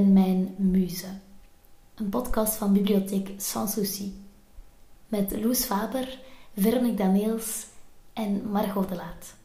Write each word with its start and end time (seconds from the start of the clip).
ben 0.00 0.12
mijn 0.12 0.54
muze. 0.56 1.06
Een 1.94 2.08
podcast 2.08 2.54
van 2.54 2.72
Bibliotheek 2.72 3.30
Sans 3.36 3.72
Souci. 3.72 4.24
Met 5.08 5.36
Loes 5.42 5.64
Faber, 5.64 6.18
Veronique 6.56 6.96
Daniels 6.96 7.66
en 8.12 8.50
Margot 8.50 8.88
de 8.88 8.94
Laat. 8.94 9.36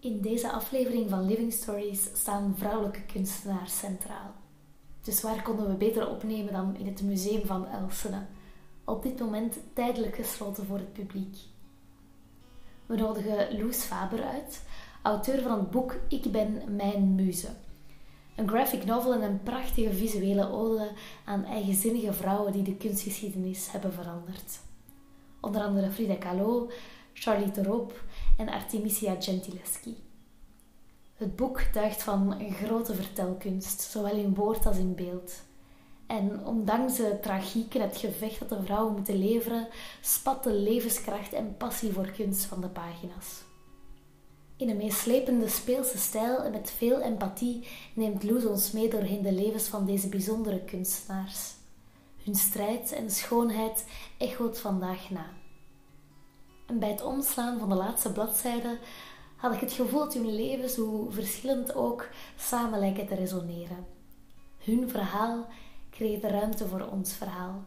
In 0.00 0.20
deze 0.20 0.52
aflevering 0.52 1.10
van 1.10 1.26
Living 1.26 1.52
Stories 1.52 2.08
staan 2.14 2.54
vrouwelijke 2.56 3.02
kunstenaars 3.02 3.78
centraal. 3.78 4.34
Dus 5.00 5.22
waar 5.22 5.42
konden 5.42 5.68
we 5.68 5.74
beter 5.74 6.08
opnemen 6.08 6.52
dan 6.52 6.76
in 6.76 6.86
het 6.86 7.02
museum 7.02 7.46
van 7.46 7.66
Elsene, 7.66 8.22
op 8.84 9.02
dit 9.02 9.18
moment 9.18 9.56
tijdelijk 9.72 10.14
gesloten 10.14 10.66
voor 10.66 10.78
het 10.78 10.92
publiek. 10.92 11.36
We 12.86 12.96
nodigen 12.96 13.58
Loes 13.58 13.82
Faber 13.82 14.22
uit, 14.22 14.62
auteur 15.02 15.42
van 15.42 15.58
het 15.58 15.70
boek 15.70 15.96
Ik 16.08 16.32
ben 16.32 16.62
mijn 16.76 17.14
muze. 17.14 17.48
Een 18.34 18.48
graphic 18.48 18.84
novel 18.84 19.12
en 19.12 19.22
een 19.22 19.42
prachtige 19.42 19.92
visuele 19.92 20.50
ode 20.50 20.90
aan 21.24 21.44
eigenzinnige 21.44 22.12
vrouwen 22.12 22.52
die 22.52 22.62
de 22.62 22.76
kunstgeschiedenis 22.76 23.70
hebben 23.70 23.92
veranderd. 23.92 24.60
Onder 25.40 25.62
andere 25.62 25.90
Frida 25.90 26.14
Kahlo, 26.14 26.70
Charlotte 27.12 27.62
Roop 27.62 28.04
en 28.38 28.48
Artemisia 28.48 29.16
Gentileschi. 29.18 29.96
Het 31.14 31.36
boek 31.36 31.72
duigt 31.72 32.02
van 32.02 32.40
een 32.40 32.52
grote 32.52 32.94
vertelkunst, 32.94 33.80
zowel 33.80 34.16
in 34.16 34.34
woord 34.34 34.66
als 34.66 34.76
in 34.76 34.94
beeld. 34.94 35.42
En 36.06 36.46
ondanks 36.46 36.96
de 36.96 37.18
tragiek 37.20 37.74
en 37.74 37.80
het 37.80 37.96
gevecht 37.96 38.38
dat 38.38 38.48
de 38.48 38.62
vrouwen 38.64 38.92
moeten 38.92 39.18
leveren, 39.18 39.68
spat 40.00 40.44
de 40.44 40.52
levenskracht 40.52 41.32
en 41.32 41.56
passie 41.56 41.92
voor 41.92 42.10
kunst 42.10 42.44
van 42.44 42.60
de 42.60 42.68
pagina's. 42.68 43.42
In 44.62 44.68
een 44.68 44.76
meeslepende 44.76 45.48
speelse 45.48 45.98
stijl 45.98 46.42
en 46.42 46.50
met 46.50 46.70
veel 46.70 47.00
empathie 47.00 47.68
neemt 47.94 48.22
Loes 48.22 48.44
ons 48.44 48.70
mee 48.70 48.88
doorheen 48.88 49.22
de 49.22 49.32
levens 49.32 49.68
van 49.68 49.86
deze 49.86 50.08
bijzondere 50.08 50.64
kunstenaars. 50.64 51.54
Hun 52.24 52.34
strijd 52.34 52.92
en 52.92 53.10
schoonheid 53.10 53.84
echoot 54.18 54.58
vandaag 54.58 55.10
na. 55.10 55.26
En 56.66 56.78
bij 56.78 56.88
het 56.88 57.02
omslaan 57.02 57.58
van 57.58 57.68
de 57.68 57.74
laatste 57.74 58.12
bladzijde 58.12 58.78
had 59.36 59.54
ik 59.54 59.60
het 59.60 59.72
gevoel 59.72 60.00
dat 60.00 60.14
hun 60.14 60.34
levens, 60.34 60.76
hoe 60.76 61.12
verschillend 61.12 61.74
ook, 61.74 62.08
samen 62.36 62.78
lijken 62.78 63.06
te 63.06 63.14
resoneren. 63.14 63.86
Hun 64.58 64.88
verhaal 64.88 65.46
creëert 65.90 66.24
ruimte 66.24 66.68
voor 66.68 66.88
ons 66.92 67.12
verhaal. 67.12 67.64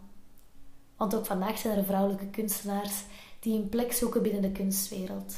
Want 0.98 1.16
ook 1.16 1.26
vandaag 1.26 1.58
zijn 1.58 1.78
er 1.78 1.86
vrouwelijke 1.86 2.30
kunstenaars 2.30 3.04
die 3.40 3.62
een 3.62 3.70
plek 3.70 3.94
zoeken 3.94 4.22
binnen 4.22 4.42
de 4.42 4.52
kunstwereld. 4.52 5.36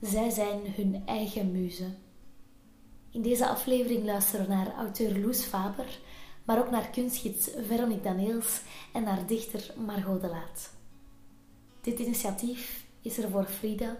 Zij 0.00 0.30
zijn 0.30 0.60
hun 0.74 1.02
eigen 1.06 1.50
muze. 1.52 1.94
In 3.10 3.22
deze 3.22 3.48
aflevering 3.48 4.04
luisteren 4.04 4.46
we 4.46 4.52
naar 4.52 4.74
auteur 4.74 5.18
Loes 5.18 5.42
Faber, 5.42 5.98
maar 6.44 6.58
ook 6.58 6.70
naar 6.70 6.90
kunstgids 6.90 7.50
Veronique 7.66 8.02
Daniels 8.02 8.60
en 8.92 9.02
naar 9.02 9.26
dichter 9.26 9.74
Margot 9.86 10.20
de 10.20 10.28
Laat. 10.28 10.72
Dit 11.80 11.98
initiatief 11.98 12.86
is 13.00 13.18
er 13.18 13.30
voor 13.30 13.44
Frida, 13.44 13.96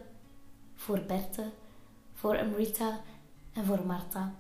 voor 0.74 1.00
Berthe, 1.00 1.50
voor 2.14 2.38
Amrita 2.38 3.00
en 3.52 3.64
voor 3.64 3.86
Marta. 3.86 4.34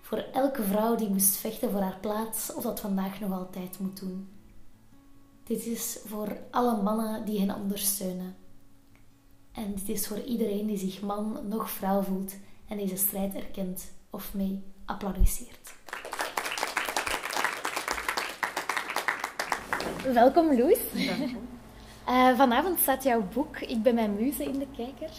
Voor 0.00 0.18
elke 0.18 0.62
vrouw 0.62 0.96
die 0.96 1.08
moest 1.08 1.36
vechten 1.36 1.70
voor 1.70 1.80
haar 1.80 1.98
plaats 2.00 2.54
of 2.54 2.62
dat 2.62 2.80
vandaag 2.80 3.20
nog 3.20 3.32
altijd 3.32 3.78
moet 3.78 4.00
doen. 4.00 4.28
Dit 5.44 5.66
is 5.66 5.98
voor 6.04 6.38
alle 6.50 6.82
mannen 6.82 7.24
die 7.24 7.40
hen 7.40 7.54
ondersteunen. 7.54 8.36
En 9.56 9.74
dit 9.74 9.88
is 9.88 10.06
voor 10.06 10.20
iedereen 10.20 10.66
die 10.66 10.78
zich 10.78 11.00
man 11.00 11.38
nog 11.48 11.70
vrouw 11.70 12.02
voelt 12.02 12.36
en 12.68 12.76
deze 12.76 12.96
strijd 12.96 13.34
erkent 13.34 13.92
of 14.10 14.34
mee 14.34 14.62
applaudisseert. 14.84 15.74
Welkom 20.12 20.58
Loes. 20.58 20.78
Uh, 22.08 22.36
vanavond 22.38 22.78
staat 22.78 23.02
jouw 23.02 23.22
boek 23.32 23.58
Ik 23.58 23.82
ben 23.82 23.94
mijn 23.94 24.14
muze 24.14 24.44
in 24.44 24.58
de 24.58 24.66
kijker. 24.76 25.10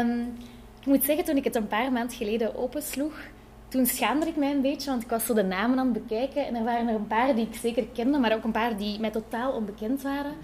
Um, 0.00 0.34
ik 0.80 0.86
moet 0.86 1.04
zeggen, 1.04 1.24
toen 1.24 1.36
ik 1.36 1.44
het 1.44 1.54
een 1.54 1.68
paar 1.68 1.92
maanden 1.92 2.16
geleden 2.16 2.56
opensloeg, 2.56 3.20
toen 3.68 3.86
schaamde 3.86 4.26
ik 4.26 4.36
mij 4.36 4.50
een 4.50 4.62
beetje, 4.62 4.90
want 4.90 5.02
ik 5.02 5.08
was 5.08 5.26
zo 5.26 5.34
de 5.34 5.42
namen 5.42 5.78
aan 5.78 5.94
het 5.94 6.06
bekijken. 6.06 6.46
En 6.46 6.54
er 6.54 6.64
waren 6.64 6.88
er 6.88 6.94
een 6.94 7.06
paar 7.06 7.34
die 7.34 7.46
ik 7.46 7.54
zeker 7.54 7.86
kende, 7.92 8.18
maar 8.18 8.34
ook 8.34 8.44
een 8.44 8.52
paar 8.52 8.76
die 8.76 9.00
mij 9.00 9.10
totaal 9.10 9.52
onbekend 9.52 10.02
waren. 10.02 10.34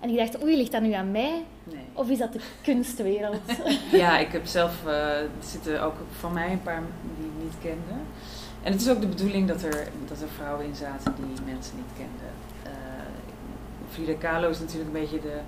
En 0.00 0.10
ik 0.10 0.16
dacht, 0.16 0.42
oei, 0.42 0.56
ligt 0.56 0.72
dat 0.72 0.82
nu 0.82 0.92
aan 0.92 1.10
mij? 1.10 1.44
Nee. 1.64 1.84
Of 1.92 2.08
is 2.08 2.18
dat 2.18 2.32
de 2.32 2.40
kunstwereld? 2.62 3.40
ja, 4.02 4.18
ik 4.18 4.32
heb 4.32 4.46
zelf, 4.46 4.72
uh, 4.86 5.20
er 5.20 5.28
zitten 5.40 5.82
ook 5.82 5.94
van 6.18 6.32
mij 6.32 6.52
een 6.52 6.62
paar 6.62 6.82
die 7.18 7.26
ik 7.26 7.42
niet 7.42 7.54
kende. 7.62 8.00
En 8.62 8.72
het 8.72 8.80
is 8.80 8.88
ook 8.88 9.00
de 9.00 9.06
bedoeling 9.06 9.48
dat 9.48 9.62
er, 9.62 9.88
dat 10.08 10.20
er 10.20 10.28
vrouwen 10.36 10.66
in 10.66 10.74
zaten 10.74 11.14
die 11.16 11.44
mensen 11.44 11.76
niet 11.76 11.92
kenden. 11.96 12.32
Uh, 12.66 12.72
Frida 13.90 14.14
Kahlo 14.18 14.48
is 14.48 14.58
natuurlijk 14.58 14.94
een 14.94 15.00
beetje 15.00 15.20
de, 15.20 15.38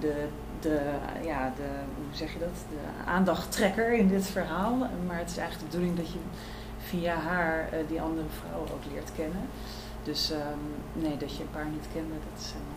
de, 0.00 0.14
de, 0.60 0.80
ja, 1.24 1.52
de, 1.56 1.68
hoe 1.96 2.16
zeg 2.16 2.32
je 2.32 2.38
dat, 2.38 2.56
de 2.70 3.10
aandachttrekker 3.10 3.92
in 3.92 4.08
dit 4.08 4.26
verhaal. 4.26 4.76
Maar 5.06 5.18
het 5.18 5.30
is 5.30 5.36
eigenlijk 5.36 5.70
de 5.70 5.76
bedoeling 5.76 5.96
dat 5.96 6.12
je 6.12 6.18
via 6.78 7.14
haar 7.14 7.68
uh, 7.72 7.78
die 7.88 8.00
andere 8.00 8.26
vrouwen 8.40 8.72
ook 8.72 8.92
leert 8.92 9.10
kennen. 9.16 9.48
Dus 10.02 10.30
um, 10.30 10.38
nee, 11.02 11.16
dat 11.16 11.36
je 11.36 11.42
een 11.42 11.50
paar 11.50 11.68
niet 11.72 11.86
kende, 11.92 12.14
dat 12.30 12.40
is 12.40 12.52
helemaal. 12.52 12.73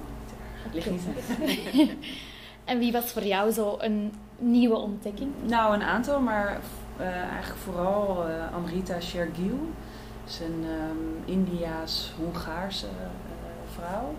Ligt 0.74 0.92
niet 0.92 1.02
En 2.64 2.80
wie 2.80 2.92
was 2.92 3.12
voor 3.12 3.24
jou 3.24 3.52
zo 3.52 3.76
een 3.80 4.14
nieuwe 4.38 4.76
ontdekking? 4.76 5.32
Nou, 5.46 5.74
een 5.74 5.84
aantal, 5.84 6.20
maar 6.20 6.60
uh, 7.00 7.08
eigenlijk 7.08 7.60
vooral 7.64 8.26
uh, 8.28 8.54
Amrita 8.56 9.00
Shergill. 9.00 9.60
Ze 10.26 10.34
is 10.34 10.40
een 10.40 10.66
um, 10.66 11.24
Indiaas-Hongaarse 11.26 12.88
vrouw. 13.74 14.16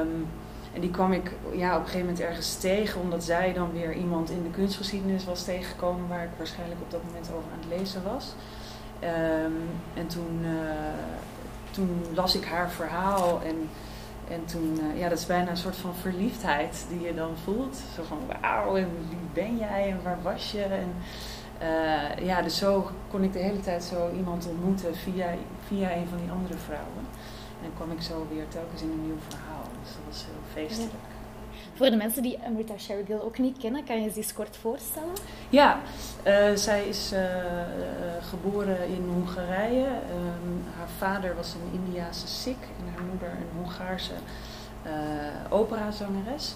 Um, 0.00 0.26
en 0.74 0.80
die 0.80 0.90
kwam 0.90 1.12
ik 1.12 1.32
ja, 1.52 1.72
op 1.72 1.80
een 1.80 1.86
gegeven 1.86 2.06
moment 2.06 2.20
ergens 2.20 2.56
tegen, 2.56 3.00
omdat 3.00 3.24
zij 3.24 3.52
dan 3.52 3.72
weer 3.72 3.94
iemand 3.94 4.30
in 4.30 4.42
de 4.42 4.50
kunstgeschiedenis 4.50 5.24
was 5.24 5.44
tegengekomen 5.44 6.08
waar 6.08 6.24
ik 6.24 6.30
waarschijnlijk 6.36 6.80
op 6.80 6.90
dat 6.90 7.04
moment 7.04 7.30
over 7.30 7.48
aan 7.52 7.68
het 7.68 7.78
lezen 7.78 8.02
was. 8.02 8.34
Um, 9.02 9.68
en 9.94 10.06
toen, 10.06 10.40
uh, 10.42 10.50
toen 11.70 12.04
las 12.14 12.34
ik 12.34 12.44
haar 12.44 12.70
verhaal 12.70 13.40
en, 13.44 13.68
en 14.28 14.44
toen, 14.44 14.78
uh, 14.82 14.98
ja, 14.98 15.08
dat 15.08 15.18
is 15.18 15.26
bijna 15.26 15.50
een 15.50 15.56
soort 15.56 15.76
van 15.76 15.94
verliefdheid 15.94 16.86
die 16.88 17.00
je 17.00 17.14
dan 17.14 17.36
voelt. 17.44 17.76
Zo 17.94 18.02
van, 18.02 18.18
wauw, 18.40 18.76
en 18.76 18.88
wie 19.08 19.18
ben 19.32 19.56
jij 19.56 19.90
en 19.90 20.02
waar 20.02 20.22
was 20.22 20.52
je? 20.52 20.62
En, 20.62 20.94
uh, 21.62 22.26
ja, 22.26 22.42
dus 22.42 22.56
zo 22.56 22.90
kon 23.10 23.22
ik 23.22 23.32
de 23.32 23.38
hele 23.38 23.60
tijd 23.60 23.84
zo 23.84 24.10
iemand 24.16 24.48
ontmoeten 24.48 24.96
via, 24.96 25.34
via 25.66 25.92
een 25.92 26.08
van 26.08 26.18
die 26.18 26.30
andere 26.30 26.56
vrouwen. 26.56 27.04
En 27.62 27.70
kwam 27.76 27.90
ik 27.90 28.02
zo 28.02 28.26
weer 28.30 28.48
telkens 28.48 28.82
in 28.82 28.90
een 28.90 29.06
nieuw 29.06 29.20
verhaal. 29.28 29.64
Dus 29.82 29.92
dat 29.92 30.02
was 30.08 30.24
heel 30.24 30.64
feestelijk. 30.64 31.13
Voor 31.76 31.90
de 31.90 31.96
mensen 31.96 32.22
die 32.22 32.38
Amrita 32.46 32.78
Shergill 32.78 33.18
ook 33.18 33.38
niet 33.38 33.58
kennen, 33.58 33.84
kan 33.84 34.02
je 34.02 34.10
ze 34.10 34.16
eens 34.16 34.32
kort 34.32 34.56
voorstellen? 34.56 35.12
Ja, 35.48 35.78
uh, 36.26 36.54
zij 36.54 36.88
is 36.88 37.12
uh, 37.12 37.20
geboren 38.20 38.88
in 38.88 39.08
Hongarije. 39.12 39.86
Um, 39.86 40.64
haar 40.76 40.88
vader 40.98 41.34
was 41.36 41.54
een 41.54 41.80
Indiase 41.80 42.26
Sikh 42.26 42.62
en 42.78 42.92
haar 42.94 43.04
moeder 43.04 43.28
een 43.28 43.62
Hongaarse 43.62 44.12
operazangeres. 45.48 46.54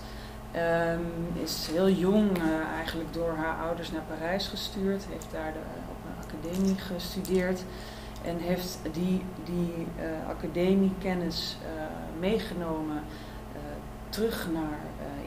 Um, 0.57 1.43
is 1.43 1.69
heel 1.73 1.89
jong 1.89 2.39
eigenlijk 2.77 3.12
door 3.12 3.34
haar 3.37 3.67
ouders 3.67 3.91
naar 3.91 4.03
Parijs 4.09 4.47
gestuurd. 4.47 5.05
Heeft 5.11 5.27
daar 5.33 5.53
de, 5.53 5.59
op 5.91 5.97
een 6.07 6.25
academie 6.25 6.78
gestudeerd. 6.78 7.62
En 8.25 8.39
heeft 8.39 8.78
die, 8.93 9.23
die 9.45 9.87
academiekennis 10.28 11.57
meegenomen 12.21 13.03
terug 14.09 14.48
naar 14.53 14.78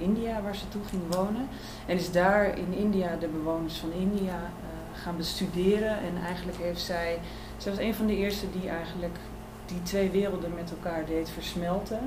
India, 0.02 0.42
waar 0.42 0.56
ze 0.56 0.70
toe 0.70 0.82
ging 0.90 1.02
wonen. 1.16 1.48
En 1.86 1.96
is 1.96 2.12
daar 2.12 2.58
in 2.58 2.74
India 2.74 3.16
de 3.20 3.28
bewoners 3.28 3.78
van 3.78 3.92
India 3.92 4.52
gaan 4.94 5.18
bestuderen. 5.18 5.98
En 5.98 6.24
eigenlijk 6.26 6.58
heeft 6.58 6.82
zij, 6.82 7.20
zij 7.58 7.72
was 7.72 7.82
een 7.82 7.96
van 7.96 8.08
de 8.08 8.16
eerste 8.16 8.46
die 8.52 8.70
eigenlijk 8.70 9.18
die 9.66 9.82
twee 9.84 10.10
werelden 10.10 10.54
met 10.54 10.72
elkaar 10.72 11.06
deed 11.06 11.30
versmelten. 11.30 12.00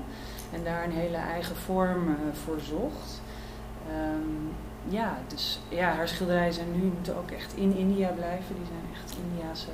En 0.52 0.64
daar 0.64 0.85
een 0.85 0.93
hele 0.93 1.17
eigen 1.17 1.56
vorm 1.56 2.17
voor 2.44 2.61
zocht. 2.61 3.20
Um, 3.91 4.52
ja, 4.88 5.19
dus 5.26 5.61
ja, 5.69 5.93
haar 5.93 6.08
schilderijen 6.08 6.52
zijn 6.52 6.73
nu 6.73 6.82
moeten 6.82 7.17
ook 7.17 7.31
echt 7.31 7.56
in 7.56 7.76
India 7.76 8.08
blijven. 8.08 8.55
Die 8.55 8.67
zijn 8.67 8.94
echt 8.94 9.17
Indiase 9.25 9.69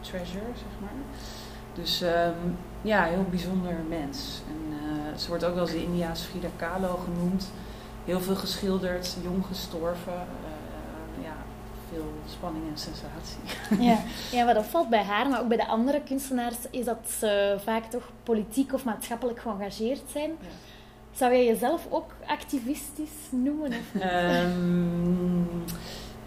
treasure, 0.00 0.52
zeg 0.54 0.80
maar. 0.80 0.90
Dus 1.80 2.02
um, 2.02 2.56
ja, 2.82 3.04
heel 3.04 3.24
bijzonder 3.30 3.74
mens. 3.88 4.42
En 4.48 4.74
uh, 4.76 5.16
ze 5.16 5.28
wordt 5.28 5.44
ook 5.44 5.54
wel 5.54 5.62
eens 5.62 5.72
de 5.72 5.82
Indiaanse 5.82 6.24
Frida 6.24 6.48
Kahlo 6.56 7.00
genoemd. 7.04 7.50
Heel 8.04 8.20
veel 8.20 8.34
geschilderd, 8.34 9.16
jong 9.22 9.46
gestorven. 9.46 10.12
Uh, 10.12 11.24
ja, 11.24 11.36
veel 11.90 12.12
spanning 12.26 12.64
en 12.70 12.78
sensatie. 12.78 13.40
Ja. 13.90 13.98
ja, 14.30 14.44
wat 14.44 14.56
opvalt 14.56 14.88
bij 14.88 15.02
haar, 15.02 15.28
maar 15.28 15.40
ook 15.40 15.48
bij 15.48 15.56
de 15.56 15.66
andere 15.66 16.02
kunstenaars, 16.02 16.56
is 16.70 16.84
dat 16.84 17.10
ze 17.18 17.56
vaak 17.64 17.84
toch 17.84 18.10
politiek 18.22 18.72
of 18.72 18.84
maatschappelijk 18.84 19.40
geëngageerd 19.40 20.02
zijn. 20.12 20.30
Ja. 20.30 20.48
Zou 21.12 21.32
jij 21.32 21.44
jezelf 21.44 21.86
ook 21.90 22.14
activistisch 22.26 23.28
noemen? 23.30 23.68
Of 23.68 24.02
um, 24.02 25.64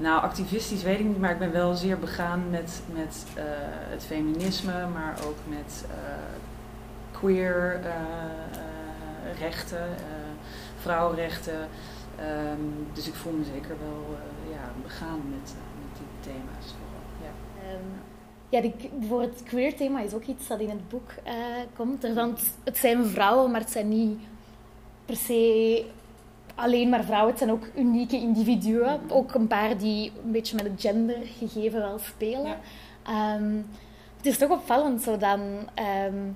Nou, 0.01 0.21
activistisch 0.21 0.83
weet 0.83 0.99
ik 0.99 1.05
niet, 1.05 1.19
maar 1.19 1.31
ik 1.31 1.39
ben 1.39 1.51
wel 1.51 1.75
zeer 1.75 1.99
begaan 1.99 2.49
met, 2.49 2.81
met 2.93 3.25
uh, 3.37 3.43
het 3.89 4.03
feminisme, 4.03 4.87
maar 4.87 5.19
ook 5.27 5.37
met 5.47 5.85
uh, 5.87 5.95
queer 7.11 7.79
uh, 7.83 9.39
rechten, 9.39 9.87
vrouwenrechten. 10.77 11.67
Um, 12.19 12.87
dus 12.93 13.07
ik 13.07 13.13
voel 13.13 13.33
me 13.33 13.43
zeker 13.43 13.75
wel 13.79 14.17
ja, 14.51 14.71
begaan 14.83 15.21
met, 15.29 15.53
met 15.79 15.97
die 15.97 16.31
thema's. 16.31 16.75
Ja. 17.21 17.31
Um, 17.73 17.81
ja, 18.49 18.87
voor 19.07 19.21
het 19.21 19.43
queer 19.43 19.75
thema 19.75 20.01
is 20.01 20.13
ook 20.13 20.25
iets 20.25 20.47
dat 20.47 20.59
in 20.59 20.69
het 20.69 20.89
boek 20.89 21.11
komt. 21.75 22.13
Want 22.13 22.41
het 22.63 22.77
zijn 22.77 23.05
vrouwen, 23.05 23.51
maar 23.51 23.61
het 23.61 23.71
zijn 23.71 23.89
niet 23.89 24.19
per 25.05 25.15
se 25.15 25.85
alleen 26.61 26.89
maar 26.89 27.03
vrouwen. 27.03 27.29
Het 27.29 27.37
zijn 27.37 27.51
ook 27.51 27.67
unieke 27.75 28.17
individuen. 28.17 28.99
Ook 29.07 29.33
een 29.33 29.47
paar 29.47 29.77
die 29.77 30.11
een 30.23 30.31
beetje 30.31 30.55
met 30.55 30.65
het 30.65 30.81
gendergegeven 30.81 31.79
wel 31.79 31.99
spelen. 31.99 32.55
Ehm, 33.03 33.55
het 34.17 34.25
is 34.25 34.37
toch 34.37 34.49
opvallend 34.49 35.01
zo 35.01 35.17
dan, 35.17 35.39
um, 36.07 36.35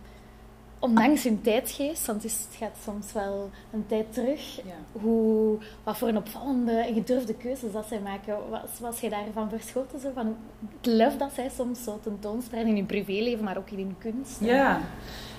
ondanks 0.80 1.24
hun 1.24 1.42
tijdgeest, 1.42 2.06
want 2.06 2.24
het, 2.24 2.48
gaat 2.58 2.78
soms 2.84 3.14
wel 3.14 3.50
een 3.74 3.86
tijd 3.88 4.14
terug, 4.14 4.62
hoe, 4.92 5.58
wat 5.84 5.98
voor 5.98 6.08
een 6.08 6.18
opvallende 6.18 6.72
en 6.72 6.94
gedurfde 6.94 7.34
keuzes 7.34 7.72
dat 7.72 7.86
zij 7.88 8.00
maken. 8.00 8.50
Was, 8.50 8.80
was 8.80 9.00
jij 9.00 9.10
daarvan 9.10 9.50
verschoten? 9.50 10.00
Zo, 10.00 10.10
van 10.14 10.36
het 10.78 10.86
lef 10.86 11.18
dat 11.18 11.32
zij 11.34 11.50
soms 11.56 11.84
zo 11.84 12.00
tentoonspreiden 12.04 12.72
in 12.72 12.78
hun 12.78 12.86
privéleven, 12.86 13.44
maar 13.44 13.58
ook 13.58 13.70
in 13.70 13.78
hun 13.78 13.96
kunst? 14.00 14.40
Ja. 14.40 14.82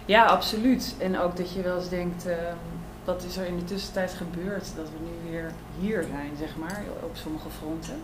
ja, 0.04 0.24
absoluut. 0.24 0.94
En 0.98 1.18
ook 1.18 1.36
dat 1.36 1.52
je 1.52 1.62
wel 1.62 1.76
eens 1.76 1.88
denkt... 1.88 2.26
Ehm, 2.26 2.56
wat 3.06 3.22
is 3.22 3.36
er 3.36 3.46
in 3.46 3.58
de 3.58 3.64
tussentijd 3.64 4.12
gebeurd 4.12 4.72
dat 4.76 4.88
we 4.90 4.96
nu 5.00 5.30
weer 5.30 5.52
hier 5.80 6.02
zijn, 6.02 6.36
zeg 6.38 6.56
maar, 6.56 6.84
op 7.02 7.16
sommige 7.16 7.50
fronten. 7.50 8.02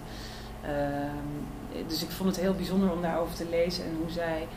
Ehm, 0.62 1.86
dus 1.86 2.02
ik 2.02 2.10
vond 2.10 2.28
het 2.28 2.44
heel 2.44 2.54
bijzonder 2.54 2.92
om 2.92 3.02
daarover 3.02 3.34
te 3.34 3.48
lezen 3.48 3.84
en 3.84 3.96
hoe 4.00 4.10
zij 4.10 4.48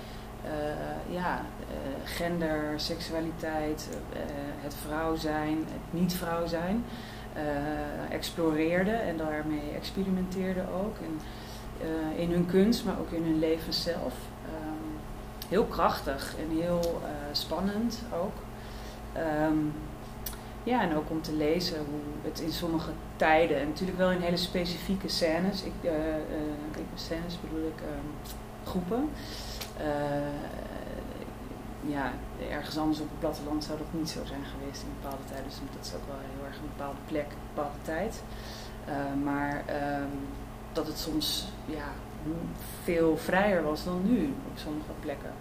uh, 0.45 1.13
ja, 1.15 1.41
uh, 1.59 1.75
gender, 2.03 2.73
seksualiteit, 2.75 3.89
uh, 4.13 4.19
het 4.61 4.75
vrouw 4.85 5.15
zijn, 5.15 5.57
het 5.57 6.01
niet 6.01 6.13
vrouw 6.13 6.47
zijn, 6.47 6.83
exploreerden 8.09 9.01
en 9.01 9.17
daarmee 9.17 9.71
experimenteerden 9.75 10.67
ook. 10.69 10.95
In 12.15 12.31
hun 12.31 12.45
kunst, 12.45 12.85
maar 12.85 12.99
ook 12.99 13.11
in 13.11 13.23
hun 13.23 13.39
leven 13.39 13.73
zelf. 13.73 14.13
Um, 14.45 14.97
heel 15.49 15.63
krachtig 15.63 16.35
en 16.39 16.57
heel 16.57 17.01
spannend 17.31 18.01
ook. 18.13 18.33
Um, 19.49 19.73
ja, 20.65 20.81
en 20.81 20.95
ook 20.95 21.09
om 21.09 21.21
te 21.21 21.33
lezen 21.33 21.77
hoe 21.77 21.99
het 22.21 22.39
in 22.39 22.51
sommige 22.51 22.91
tijden, 23.15 23.59
en 23.59 23.67
natuurlijk 23.67 23.97
wel 23.97 24.11
in 24.11 24.21
hele 24.21 24.37
specifieke 24.37 25.07
scènes, 25.07 25.63
ik, 25.63 25.73
uh, 25.81 25.91
uh, 25.91 26.83
scènes 26.95 27.39
bedoel 27.41 27.67
ik 27.67 27.81
uh, 27.81 27.87
groepen. 28.63 29.09
ja, 31.87 32.11
ergens 32.49 32.77
anders 32.77 32.99
op 32.99 33.09
het 33.09 33.19
platteland 33.19 33.63
zou 33.63 33.77
dat 33.77 33.87
niet 33.91 34.09
zo 34.09 34.19
zijn 34.25 34.45
geweest 34.45 34.81
in 34.81 34.89
bepaalde 35.01 35.23
tijden. 35.25 35.45
Dus 35.45 35.59
dat 35.75 35.85
is 35.85 35.93
ook 35.93 36.07
wel 36.07 36.17
heel 36.19 36.45
erg 36.45 36.55
een 36.55 36.71
bepaalde 36.77 36.99
plek, 37.05 37.25
een 37.31 37.53
bepaalde 37.53 37.81
tijd. 37.81 38.23
maar 39.23 39.63
ehm, 39.65 40.15
dat 40.73 40.87
het 40.87 40.97
soms 40.97 41.47
ja, 41.65 41.87
veel 42.83 43.17
vrijer 43.17 43.63
was 43.63 43.83
dan 43.83 44.01
nu 44.03 44.33
op 44.51 44.57
sommige 44.57 44.91
plekken. 44.99 45.33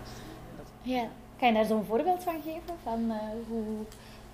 Ja, 0.83 1.05
kan 1.39 1.49
je 1.49 1.55
daar 1.55 1.65
zo'n 1.65 1.85
voorbeeld 1.85 2.23
van 2.23 2.43
geven? 2.43 2.75
Van 2.83 3.13
hoe 3.49 3.85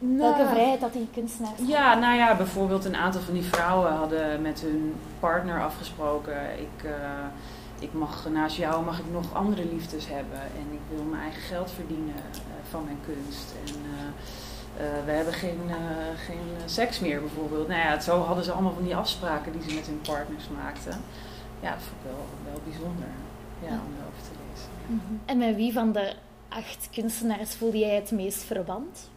nou, 0.02 0.18
Welke 0.18 0.50
vrijheid 0.50 0.80
dat 0.80 0.92
die 0.92 1.08
kunstenaars 1.12 1.58
Ja, 1.66 1.94
nou 1.94 2.16
ja, 2.16 2.36
bijvoorbeeld 2.36 2.84
een 2.84 2.96
aantal 2.96 3.20
van 3.20 3.34
die 3.34 3.42
vrouwen 3.42 3.92
hadden 3.92 4.42
met 4.42 4.60
hun 4.60 4.94
partner 5.18 5.62
afgesproken. 5.62 6.58
Ik, 6.58 6.84
uh, 6.84 6.92
ik 7.78 7.92
mag 7.92 8.28
naast 8.32 8.56
jou 8.56 8.84
mag 8.84 8.98
ik 8.98 9.04
nog 9.12 9.34
andere 9.34 9.64
liefdes 9.72 10.08
hebben. 10.08 10.38
En 10.40 10.66
ik 10.72 10.80
wil 10.94 11.04
mijn 11.04 11.22
eigen 11.22 11.42
geld 11.42 11.70
verdienen 11.70 12.14
uh, 12.14 12.40
van 12.70 12.84
mijn 12.84 12.98
kunst. 13.06 13.54
En 13.66 13.74
uh, 13.74 15.04
we 15.04 15.10
hebben 15.10 15.34
geen, 15.34 15.60
geen 16.26 16.48
seks 16.64 17.00
meer 17.00 17.20
bijvoorbeeld. 17.20 17.68
Nou 17.68 17.80
ja, 17.80 18.00
zo 18.00 18.20
hadden 18.22 18.44
ze 18.44 18.52
allemaal 18.52 18.74
van 18.74 18.84
die 18.84 18.96
afspraken 18.96 19.52
die 19.52 19.62
ze 19.68 19.74
met 19.74 19.86
hun 19.86 20.00
partners 20.00 20.44
maakten. 20.62 21.00
Ja, 21.60 21.70
dat 21.70 21.82
vond 21.82 21.96
ik 22.00 22.10
wel, 22.10 22.52
wel 22.52 22.60
bijzonder 22.64 23.08
ja, 23.62 23.68
om 23.68 23.94
erover 23.98 24.22
te 24.22 24.34
lezen. 24.48 24.70
Mhm. 24.86 25.14
En 25.24 25.38
met 25.38 25.56
wie 25.56 25.72
van 25.72 25.92
de 25.92 26.14
acht 26.48 26.88
kunstenaars 26.92 27.54
voelde 27.54 27.78
jij 27.78 27.94
het 27.94 28.10
meest 28.10 28.42
verband? 28.42 29.10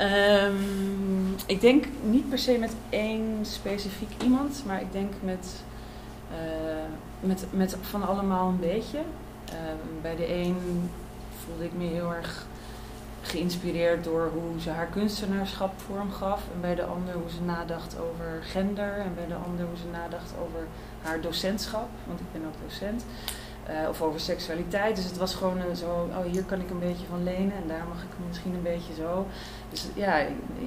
Um, 0.00 1.34
ik 1.46 1.60
denk 1.60 1.84
niet 2.02 2.28
per 2.28 2.38
se 2.38 2.58
met 2.58 2.72
één 2.88 3.38
specifiek 3.42 4.22
iemand, 4.22 4.62
maar 4.66 4.80
ik 4.80 4.92
denk 4.92 5.12
met, 5.20 5.62
uh, 6.30 6.38
met, 7.20 7.46
met 7.50 7.76
van 7.80 8.08
allemaal 8.08 8.48
een 8.48 8.60
beetje. 8.60 8.98
Uh, 8.98 9.54
bij 10.02 10.16
de 10.16 10.34
een 10.34 10.90
voelde 11.44 11.64
ik 11.64 11.72
me 11.72 11.84
heel 11.84 12.14
erg 12.14 12.46
geïnspireerd 13.22 14.04
door 14.04 14.30
hoe 14.34 14.60
ze 14.60 14.70
haar 14.70 14.86
kunstenaarschap 14.86 15.72
vorm 15.80 16.12
gaf. 16.12 16.42
En 16.54 16.60
bij 16.60 16.74
de 16.74 16.84
ander 16.84 17.14
hoe 17.14 17.30
ze 17.30 17.42
nadacht 17.42 17.96
over 17.98 18.42
gender. 18.42 18.98
En 18.98 19.14
bij 19.14 19.26
de 19.26 19.34
ander 19.34 19.66
hoe 19.66 19.76
ze 19.76 19.88
nadacht 19.92 20.32
over 20.42 20.66
haar 21.02 21.20
docentschap, 21.20 21.88
want 22.06 22.20
ik 22.20 22.26
ben 22.32 22.42
ook 22.46 22.68
docent. 22.68 23.04
Uh, 23.70 23.88
of 23.88 24.02
over 24.02 24.20
seksualiteit. 24.20 24.96
Dus 24.96 25.04
het 25.04 25.16
was 25.16 25.34
gewoon 25.34 25.58
uh, 25.58 25.74
zo, 25.74 25.86
oh 25.86 26.32
hier 26.32 26.44
kan 26.44 26.60
ik 26.60 26.70
een 26.70 26.78
beetje 26.78 27.06
van 27.06 27.24
lenen 27.24 27.52
en 27.52 27.68
daar 27.68 27.84
mag 27.88 28.02
ik 28.02 28.26
misschien 28.28 28.54
een 28.54 28.62
beetje 28.62 28.94
zo. 28.94 29.26
Dus 29.70 29.86
ja, 29.94 30.16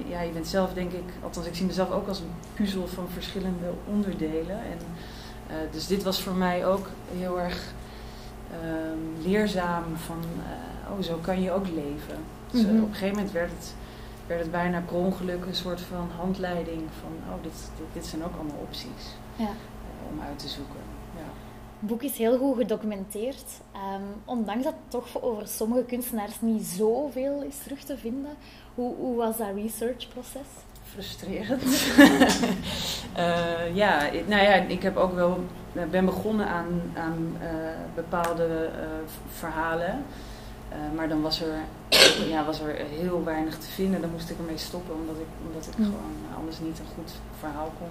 ja, 0.08 0.20
je 0.20 0.32
bent 0.32 0.46
zelf 0.46 0.72
denk 0.72 0.92
ik, 0.92 1.04
althans 1.22 1.46
ik 1.46 1.54
zie 1.54 1.66
mezelf 1.66 1.90
ook 1.90 2.08
als 2.08 2.20
een 2.20 2.32
puzzel 2.54 2.86
van 2.86 3.08
verschillende 3.08 3.72
onderdelen. 3.86 4.56
En, 4.56 4.78
uh, 5.50 5.54
dus 5.70 5.86
dit 5.86 6.02
was 6.02 6.22
voor 6.22 6.32
mij 6.32 6.66
ook 6.66 6.88
heel 7.16 7.40
erg 7.40 7.72
ehm, 8.50 9.28
leerzaam 9.28 9.84
van, 9.96 10.24
oh 10.90 11.02
zo 11.02 11.18
kan 11.22 11.42
je 11.42 11.52
ook 11.52 11.66
leven. 11.66 12.18
Dus 12.50 12.62
mm 12.62 12.68
-hmm. 12.68 12.82
op 12.82 12.88
een 12.88 12.94
gegeven 12.94 13.16
moment 13.16 13.32
werd 13.32 13.50
het, 13.50 13.74
werd 14.26 14.40
het 14.40 14.50
bijna 14.50 14.80
per 14.80 14.96
ongeluk 14.96 15.44
een 15.44 15.54
soort 15.54 15.80
van 15.80 16.10
handleiding 16.16 16.82
van, 17.00 17.32
oh 17.32 17.42
dit, 17.42 17.52
dit, 17.52 17.86
dit 17.92 18.06
zijn 18.06 18.24
ook 18.24 18.34
allemaal 18.34 18.62
opties 18.62 19.14
ja. 19.36 19.50
om 20.12 20.20
uit 20.20 20.38
te 20.38 20.48
zoeken. 20.48 20.87
Het 21.78 21.88
boek 21.88 22.02
is 22.02 22.18
heel 22.18 22.38
goed 22.38 22.56
gedocumenteerd. 22.56 23.44
Um, 23.74 24.02
ondanks 24.24 24.64
dat 24.64 24.74
toch 24.88 25.22
over 25.22 25.48
sommige 25.48 25.82
kunstenaars 25.82 26.40
niet 26.40 26.66
zoveel 26.66 27.42
is 27.42 27.58
terug 27.62 27.80
te 27.80 27.96
vinden. 27.96 28.30
Hoe, 28.74 28.94
hoe 28.96 29.16
was 29.16 29.36
dat 29.36 29.48
researchproces? 29.54 30.46
Frustrerend. 30.82 31.62
uh, 33.16 33.76
ja, 33.82 34.10
nou 34.26 34.42
ja, 34.42 34.54
ik 34.54 34.82
heb 34.82 34.96
ook 34.96 35.14
wel, 35.14 35.44
ben 35.90 36.04
begonnen 36.04 36.48
aan, 36.48 36.92
aan 36.96 37.36
uh, 37.42 37.48
bepaalde 37.94 38.70
uh, 38.72 38.86
verhalen. 39.28 40.04
maar 40.94 41.08
dan 41.08 41.20
was 41.22 41.42
er, 41.42 41.54
ja, 42.32 42.44
was 42.44 42.60
er 42.60 42.74
heel 42.74 43.24
weinig 43.24 43.58
te 43.58 43.66
vinden. 43.66 44.00
Dan 44.00 44.10
moest 44.10 44.30
ik 44.30 44.38
ermee 44.38 44.58
stoppen, 44.58 44.94
omdat 44.94 45.16
ik, 45.16 45.46
omdat 45.46 45.66
ik 45.66 45.78
mm. 45.78 45.84
gewoon 45.84 46.36
anders 46.36 46.58
niet 46.58 46.78
een 46.78 46.94
goed 46.94 47.12
verhaal 47.38 47.72
kon 47.78 47.90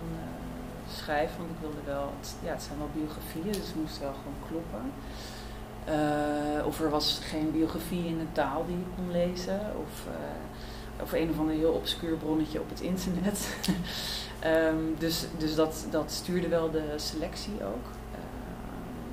schrijven, 0.95 1.37
want 1.37 1.49
ik 1.49 1.57
wilde 1.61 1.83
wel, 1.85 2.13
ja, 2.43 2.51
het 2.51 2.63
zijn 2.63 2.77
wel 2.77 2.89
biografieën, 2.93 3.51
dus 3.51 3.67
het 3.67 3.75
moest 3.75 3.99
wel 3.99 4.13
gewoon 4.13 4.41
kloppen. 4.47 4.91
Uh, 5.89 6.65
of 6.65 6.81
er 6.81 6.89
was 6.89 7.19
geen 7.23 7.51
biografie 7.51 8.05
in 8.05 8.17
de 8.17 8.31
taal 8.31 8.65
die 8.65 8.75
ik 8.75 8.95
kon 8.95 9.11
lezen, 9.11 9.59
of, 9.83 10.05
uh, 10.07 11.03
of 11.03 11.11
een 11.13 11.29
of 11.29 11.39
ander 11.39 11.55
heel 11.55 11.71
obscuur 11.71 12.17
bronnetje 12.17 12.59
op 12.59 12.69
het 12.69 12.81
internet. 12.81 13.57
um, 14.45 14.95
dus 15.03 15.25
dus 15.37 15.55
dat, 15.55 15.85
dat 15.89 16.11
stuurde 16.11 16.47
wel 16.47 16.71
de 16.71 16.93
selectie 16.95 17.63
ook. 17.63 17.85
Uh, 18.11 18.19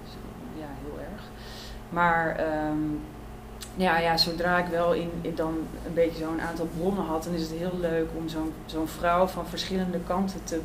dus, 0.02 0.12
ja, 0.58 0.66
heel 0.82 0.98
erg. 1.12 1.22
Maar 1.88 2.40
um, 2.68 3.00
ja, 3.76 3.98
ja, 3.98 4.16
zodra 4.16 4.58
ik 4.58 4.66
wel 4.66 4.92
in, 4.92 5.10
in 5.20 5.34
dan 5.34 5.54
een 5.86 5.94
beetje 5.94 6.24
zo'n 6.24 6.40
aantal 6.40 6.68
bronnen 6.78 7.04
had, 7.04 7.24
dan 7.24 7.32
is 7.32 7.40
het 7.40 7.58
heel 7.58 7.78
leuk 7.80 8.08
om 8.16 8.28
zo'n 8.28 8.52
zo'n 8.66 8.88
vrouw 8.88 9.26
van 9.26 9.46
verschillende 9.46 9.98
kanten 10.06 10.44
te 10.44 10.60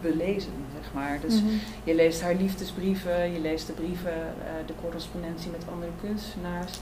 belezen, 0.00 0.52
zeg 0.74 0.92
maar. 0.94 1.20
Dus 1.20 1.42
mhm. 1.42 1.54
je 1.84 1.94
leest 1.94 2.20
haar 2.20 2.34
liefdesbrieven, 2.34 3.32
je 3.32 3.40
leest 3.40 3.66
de 3.66 3.72
brieven, 3.72 4.12
uh, 4.12 4.66
de 4.66 4.74
correspondentie 4.80 5.50
met 5.50 5.64
andere 5.72 5.92
kunstenaars. 6.00 6.80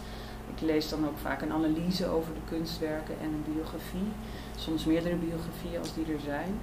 Ik 0.55 0.61
lees 0.61 0.89
dan 0.89 1.07
ook 1.07 1.19
vaak 1.19 1.43
een 1.43 1.53
analyse 1.53 2.07
over 2.07 2.35
de 2.35 2.57
kunstwerken 2.57 3.15
en 3.21 3.27
een 3.27 3.55
biografie. 3.55 4.11
Soms 4.57 4.85
meerdere 4.85 5.17
biografieën 5.17 5.79
als 5.79 5.95
die 5.95 6.15
er 6.15 6.21
zijn. 6.21 6.61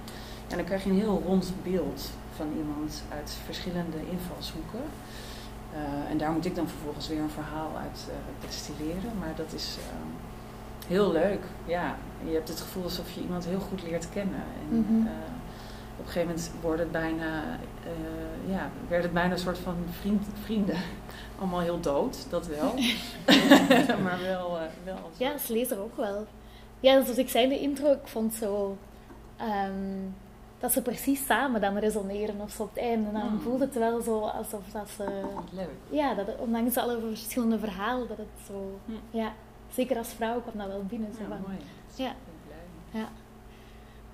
En 0.48 0.56
dan 0.56 0.64
krijg 0.64 0.84
je 0.84 0.90
een 0.90 0.98
heel 0.98 1.22
rond 1.26 1.52
beeld 1.62 2.10
van 2.36 2.46
iemand 2.56 3.02
uit 3.12 3.36
verschillende 3.44 3.96
invalshoeken. 4.10 4.84
Uh, 5.72 6.10
en 6.10 6.18
daar 6.18 6.32
moet 6.32 6.44
ik 6.44 6.54
dan 6.54 6.68
vervolgens 6.68 7.08
weer 7.08 7.20
een 7.20 7.30
verhaal 7.30 7.70
uit 7.76 8.06
uh, 8.08 8.14
destilleren. 8.46 9.12
Maar 9.18 9.32
dat 9.36 9.52
is 9.52 9.76
heel 10.86 11.12
leuk. 11.12 11.40
Ja, 11.66 11.96
je 12.24 12.32
hebt 12.32 12.48
het 12.48 12.60
gevoel 12.60 12.82
alsof 12.82 13.10
je 13.10 13.20
iemand 13.20 13.44
heel 13.44 13.60
goed 13.60 13.82
leert 13.82 14.08
kennen. 14.10 14.42
En, 14.70 14.86
mm 14.88 15.08
op 15.98 16.04
een 16.06 16.12
gegeven 16.12 16.28
moment 16.28 16.50
wordt 16.60 16.80
het 16.80 16.92
bijna, 16.92 17.42
uh, 17.86 18.50
ja, 18.54 18.70
werd 18.88 19.02
het 19.02 19.12
bijna 19.12 19.32
een 19.32 19.38
soort 19.38 19.58
van 19.58 19.76
vriend, 20.00 20.26
vrienden. 20.44 20.76
Allemaal 21.38 21.60
heel 21.60 21.80
dood, 21.80 22.26
dat 22.30 22.46
wel. 22.46 22.74
maar 24.04 24.18
wel, 24.22 24.56
uh, 24.56 24.62
wel 24.84 24.94
als 24.94 25.18
Ja, 25.18 25.32
als 25.32 25.46
lezer 25.46 25.78
ook 25.80 25.96
wel. 25.96 26.26
Ja, 26.80 27.02
zoals 27.02 27.18
ik 27.18 27.28
zei 27.28 27.44
in 27.44 27.50
de 27.50 27.60
intro, 27.60 27.92
ik 27.92 28.06
vond 28.06 28.34
zo... 28.34 28.76
Um, 29.40 30.14
dat 30.58 30.72
ze 30.72 30.82
precies 30.82 31.26
samen 31.26 31.60
dan 31.60 31.76
resoneren 31.78 32.40
of 32.40 32.50
zo 32.50 32.62
op 32.62 32.68
het 32.74 32.82
einde. 32.82 33.06
En 33.08 33.12
dan 33.12 33.32
Mm. 33.32 33.40
voelt 33.40 33.60
het 33.60 33.74
wel 33.74 34.00
zo 34.02 34.18
alsof 34.20 34.62
dat 34.72 34.88
ze... 34.96 35.04
Leuk. 35.52 35.68
Ja, 35.90 36.14
dat 36.14 36.26
het, 36.26 36.36
ondanks 36.38 36.76
alle 36.76 36.98
verschillende 37.08 37.58
verhalen, 37.58 38.08
dat 38.08 38.16
het 38.16 38.26
zo... 38.46 38.78
Hm. 38.84 38.92
Ja, 39.16 39.32
zeker 39.72 39.96
als 39.96 40.08
vrouw 40.08 40.40
kwam 40.40 40.58
dat 40.58 40.66
wel 40.66 40.84
binnen. 40.84 41.14
Zo 41.14 41.22
Ja, 41.22 41.28
van, 41.28 41.38
mooi. 41.46 41.58
Ja. 41.94 42.10
Ik 42.92 43.06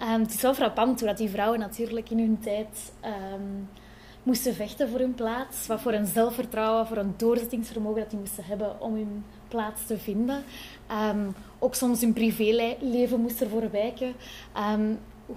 Ehm, 0.02 0.21
het 0.21 0.35
is 0.35 0.42
wel 0.42 0.54
frappant 0.54 0.99
hoe 0.99 1.09
dat 1.09 1.18
die 1.18 1.30
vrouwen 1.30 1.59
natuurlijk 1.59 2.11
in 2.11 2.18
hun 2.18 2.38
tijd 2.40 2.92
ehm, 3.00 3.42
moesten 4.23 4.54
vechten 4.54 4.88
voor 4.88 4.99
hun 4.99 5.14
plaats. 5.14 5.66
Wat 5.66 5.80
voor 5.80 5.92
een 5.92 6.06
zelfvertrouwen, 6.06 6.87
voor 6.87 6.97
een 6.97 7.14
doorzettingsvermogen 7.16 8.00
dat 8.00 8.11
die 8.11 8.18
moesten 8.18 8.44
hebben 8.44 8.80
om 8.80 8.94
hun 8.94 9.25
plaats 9.49 9.87
te 9.87 9.99
vinden. 9.99 10.44
Ehm, 10.87 11.30
ook 11.59 11.75
soms 11.75 12.00
hun 12.00 12.12
privéleven 12.12 13.21
moest 13.21 13.40
ervoor 13.40 13.71
wijken. 13.71 14.14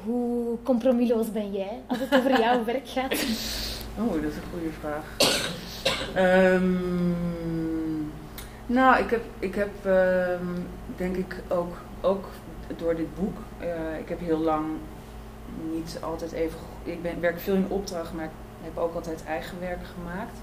Hoe 0.04 0.58
compromisloos 0.64 1.32
ben 1.32 1.52
jij 1.52 1.82
als 1.88 2.00
het 2.00 2.16
over 2.16 2.40
jouw 2.40 2.64
werk 2.74 2.88
gaat? 2.88 3.26
Oh, 3.98 4.14
dat 4.14 4.24
is 4.24 4.36
een 4.36 4.50
goede 4.52 4.72
vraag. 4.80 5.06
Nou, 8.66 9.04
ik 9.04 9.10
heb, 9.10 9.24
ik 9.40 9.56
heb 9.56 9.72
denk 10.96 11.16
ik 11.16 11.42
ook, 11.48 11.78
ook 12.02 12.26
door 12.78 12.96
dit 12.96 13.16
boek, 13.16 13.38
eh, 13.60 14.00
ik 14.00 14.10
heb 14.10 14.20
heel 14.20 14.40
lang 14.40 14.66
niet 15.72 15.98
altijd 16.02 16.32
even, 16.32 16.60
ik 16.84 17.02
ben, 17.02 17.20
werk 17.20 17.40
veel 17.40 17.56
in 17.56 17.70
opdracht, 17.70 18.14
maar 18.14 18.26
ik 18.26 18.32
heb 18.62 18.78
ook 18.78 18.96
altijd 18.96 19.24
eigen 19.28 19.60
werk 19.60 19.86
gemaakt. 19.96 20.38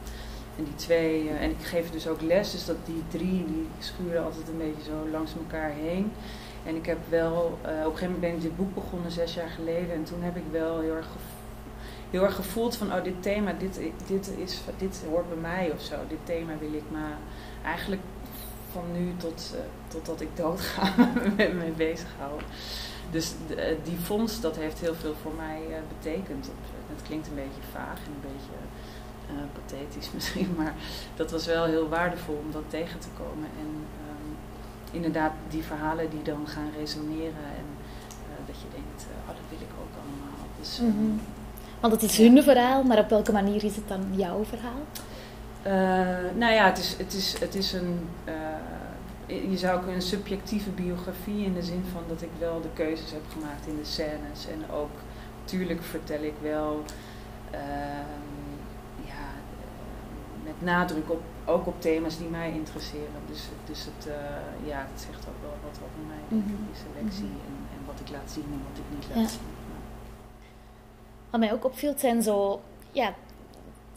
En 0.57 0.65
die 0.65 0.75
twee, 0.75 1.29
eh, 1.29 1.43
en 1.43 1.51
ik 1.51 1.63
geef 1.63 1.91
dus 1.91 2.09
ook 2.09 2.21
les, 2.21 2.51
dus 2.51 2.67
dat 2.67 2.77
die 2.85 3.03
drie, 3.09 3.45
die 3.47 3.69
schuren 3.79 4.25
altijd 4.25 4.49
een 4.49 4.59
beetje 4.59 4.91
zo 4.91 5.09
langs 5.11 5.33
elkaar 5.35 5.71
heen. 5.71 6.13
En 6.65 6.77
ik 6.77 6.87
heb 6.87 6.99
wel, 7.09 7.59
eh, 7.63 7.71
op 7.71 7.77
een 7.77 7.83
gegeven 7.83 8.05
moment 8.05 8.21
ben 8.21 8.35
ik 8.35 8.41
dit 8.41 8.57
boek 8.57 8.75
begonnen 8.75 9.11
zes 9.11 9.35
jaar 9.35 9.49
geleden. 9.49 9.95
En 9.95 10.05
toen 10.05 10.23
heb 10.23 10.37
ik 10.37 10.45
wel 10.51 10.81
heel 10.81 10.95
erg, 10.95 11.09
heel 12.11 12.23
erg 12.23 12.35
gevoeld 12.35 12.77
van, 12.77 12.93
oh 12.93 13.05
dit 13.05 13.23
thema, 13.23 13.53
dit, 13.53 13.81
dit, 14.07 14.33
is, 14.39 14.61
dit 14.79 15.05
hoort 15.09 15.29
bij 15.29 15.39
mij 15.39 15.71
of 15.75 15.81
zo. 15.81 15.95
Dit 16.09 16.19
thema 16.25 16.53
wil 16.59 16.73
ik 16.73 16.91
me 16.91 17.05
eigenlijk 17.65 18.03
van 18.73 18.83
nu 18.93 19.15
tot, 19.17 19.55
eh, 19.55 19.61
totdat 19.89 20.21
ik 20.21 20.37
doodga 20.37 20.95
met 21.37 21.53
me 21.53 21.73
bezighouden. 21.77 22.47
Dus 23.11 23.35
eh, 23.57 23.77
die 23.83 23.97
fonds, 23.97 24.41
dat 24.41 24.57
heeft 24.57 24.79
heel 24.79 24.95
veel 24.95 25.15
voor 25.23 25.35
mij 25.35 25.61
eh, 25.71 25.77
betekend. 25.99 26.51
Het 26.95 27.03
klinkt 27.03 27.29
een 27.29 27.35
beetje 27.35 27.63
vaag 27.73 27.99
en 28.07 28.13
een 28.13 28.33
beetje 28.33 28.57
pathetisch 29.53 30.11
misschien, 30.15 30.55
maar 30.57 30.75
dat 31.17 31.31
was 31.31 31.47
wel 31.47 31.65
heel 31.65 31.89
waardevol 31.89 32.43
om 32.45 32.53
dat 32.53 32.63
tegen 32.69 32.99
te 32.99 33.09
komen. 33.19 33.49
En 33.59 33.71
ehm, 34.07 34.29
inderdaad, 34.97 35.33
die 35.49 35.63
verhalen 35.63 36.11
die 36.11 36.23
dan 36.23 36.47
gaan 36.47 36.71
resoneren 36.79 37.47
en 37.57 37.67
dat 38.47 38.57
je 38.63 38.69
denkt, 38.79 39.01
eh, 39.11 39.29
oh 39.29 39.35
dat 39.39 39.47
wil 39.49 39.61
ik 39.69 39.75
ook 39.83 39.95
allemaal. 40.03 40.47
Dus, 40.61 40.79
ehm, 40.79 40.87
Mhm. 40.89 41.19
Want 41.81 41.93
het 41.93 42.03
is 42.03 42.19
hun 42.19 42.43
verhaal, 42.43 42.83
maar 42.83 42.99
op 42.99 43.09
welke 43.09 43.33
manier 43.33 43.65
is 43.65 43.77
het 43.77 43.89
dan 43.89 44.01
jouw 44.11 44.45
verhaal? 44.45 44.83
Eh, 45.63 45.73
nou 46.37 46.53
ja, 46.53 46.65
het 46.65 46.79
is, 46.79 46.97
het 46.99 47.13
is, 47.13 47.39
het 47.41 47.55
is 47.55 47.73
een. 47.73 48.09
eh, 48.25 49.51
je 49.51 49.57
zou 49.59 49.81
ook 49.81 49.87
een 49.87 50.03
subjectieve 50.03 50.71
biografie 50.71 51.45
in 51.45 51.55
de 51.55 51.63
zin 51.63 51.85
van 51.93 52.03
dat 52.09 52.23
ik 52.23 52.29
wel 52.39 52.61
de 52.61 52.69
keuzes 52.75 53.11
heb 53.11 53.23
gemaakt 53.33 53.67
in 53.67 53.77
de 53.77 53.85
scènes. 53.85 54.47
En 54.53 54.71
ook, 54.75 54.91
tuurlijk 55.45 55.83
vertel 55.83 56.23
ik 56.23 56.35
wel. 56.43 56.83
ehm, 57.51 57.61
ja, 59.05 59.25
eh, 59.61 60.45
met 60.45 60.55
nadruk 60.63 61.11
op, 61.11 61.23
ook 61.45 61.67
op 61.67 61.81
thema's 61.81 62.19
die 62.19 62.29
mij 62.29 62.51
interesseren. 62.53 63.21
Dus, 63.29 63.49
dus 63.65 63.85
het, 63.85 64.13
ja, 64.65 64.87
het 64.93 65.01
zegt 65.01 65.27
ook 65.29 65.41
wel 65.43 65.57
wat 65.65 65.79
over 65.85 66.07
mij, 66.07 66.17
ik, 66.39 66.45
Mhm. 66.45 66.49
die 66.49 66.83
selectie. 66.85 67.25
Mhm. 67.25 67.47
En, 67.47 67.57
en 67.79 67.87
wat 67.87 68.01
ik 68.01 68.09
laat 68.11 68.31
zien 68.31 68.45
en 68.53 68.61
wat 68.71 68.79
ik 68.79 68.85
niet 68.95 69.07
laat 69.15 69.23
Ja. 69.25 69.29
zien. 69.29 69.41
Wat 71.31 71.41
mij 71.41 71.53
ook 71.53 71.65
opviel, 71.65 71.95
zijn 71.97 72.23
zo... 72.23 72.61
Ja, 72.93 73.15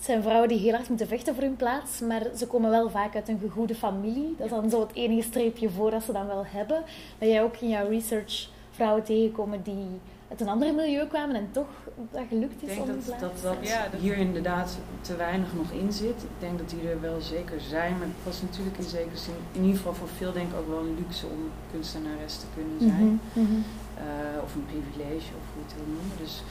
het 0.06 0.14
zijn 0.14 0.26
vrouwen 0.26 0.50
die 0.50 0.60
heel 0.60 0.74
hard 0.74 0.90
moeten 0.90 1.08
vechten 1.08 1.34
voor 1.34 1.44
hun 1.44 1.56
plaats, 1.56 2.00
maar 2.00 2.22
ze 2.38 2.48
komen 2.48 2.70
wel 2.70 2.90
vaak 2.90 3.16
uit 3.16 3.28
een 3.28 3.40
gegoede 3.40 3.76
familie. 3.76 4.36
Dat 4.38 4.46
is 4.46 4.52
dan 4.52 4.70
zo 4.70 4.80
het 4.80 4.94
enige 4.94 5.28
streepje 5.28 5.70
voor 5.70 5.92
dat 5.92 6.04
ze 6.04 6.12
dan 6.12 6.28
wel 6.28 6.46
hebben. 6.46 6.84
Ben 7.18 7.30
jij 7.30 7.44
ook 7.44 7.58
in 7.58 7.70
jouw 7.70 7.90
research 7.90 8.50
vrouwen 8.72 9.04
tegengekomen 9.04 9.64
die 9.64 9.88
uit 10.30 10.42
een 10.42 10.48
ander 10.48 10.74
milieu 10.74 11.08
kwamen 11.08 11.36
en 11.36 11.48
toch 11.52 11.68
dat 12.12 12.24
gelukt 12.30 12.62
Ik 12.62 12.70
is 12.70 12.76
denk 12.76 12.82
om 12.82 12.88
dat, 12.88 13.06
plaats 13.06 13.22
dat, 13.22 13.42
dat 13.42 13.68
ja, 13.68 13.88
dat 13.92 14.00
hier 14.00 14.18
inderdaad 14.18 14.78
te 15.02 15.16
weinig 15.16 15.54
nog 15.54 15.72
in 15.72 15.92
zit. 15.94 16.24
Ik 16.24 16.40
denk 16.40 16.58
dat 16.58 16.70
die 16.70 16.90
er 16.90 17.02
wel 17.02 17.22
zeker 17.22 17.62
zijn, 17.62 17.98
maar 17.98 18.08
het 18.08 18.24
was 18.24 18.42
natuurlijk 18.42 18.78
in 18.78 18.90
zekere 18.98 19.18
zin, 19.18 19.34
in 19.52 19.62
ieder 19.62 19.78
geval 19.78 19.94
voor 19.94 20.08
veel 20.08 20.34
denk 20.34 20.50
ik 20.52 20.58
ook 20.60 20.70
wel 20.70 20.80
een 20.80 20.98
luxe 21.00 21.26
om 21.26 21.52
kunstenares 21.72 22.36
te 22.38 22.46
kunnen 22.56 22.80
zijn. 22.80 23.20
Mhm, 23.34 23.42
mhm. 23.42 23.60
Eh, 23.98 24.44
of 24.44 24.56
een 24.56 24.66
privilege, 24.66 25.30
of 25.40 25.46
hoe 25.52 25.62
je 25.62 25.68
het 25.68 25.76
wil 25.76 25.90
noemen. 25.96 26.18
Dus 26.24 26.44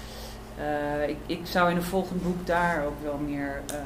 eh, 0.58 1.08
ik, 1.08 1.16
ik 1.26 1.46
zou 1.46 1.70
in 1.70 1.76
een 1.76 1.82
volgend 1.82 2.22
boek 2.22 2.46
daar 2.46 2.84
ook 2.84 3.02
wel 3.02 3.18
meer 3.18 3.62
eh, 3.66 3.78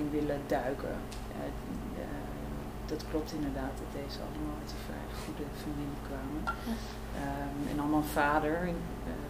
in 0.00 0.08
willen 0.10 0.40
duiken. 0.46 0.88
Eh, 0.88 1.50
dat 2.86 3.04
klopt 3.10 3.32
inderdaad, 3.32 3.72
dat 3.80 4.02
deze 4.02 4.18
allemaal 4.26 4.56
uit 4.60 4.70
een 4.70 4.84
vrij 4.88 5.06
goede 5.24 5.44
familie 5.62 6.00
kwamen. 6.08 6.42
Ehm, 7.22 7.56
en 7.70 7.80
allemaal 7.80 7.98
een 7.98 8.16
vader 8.22 8.68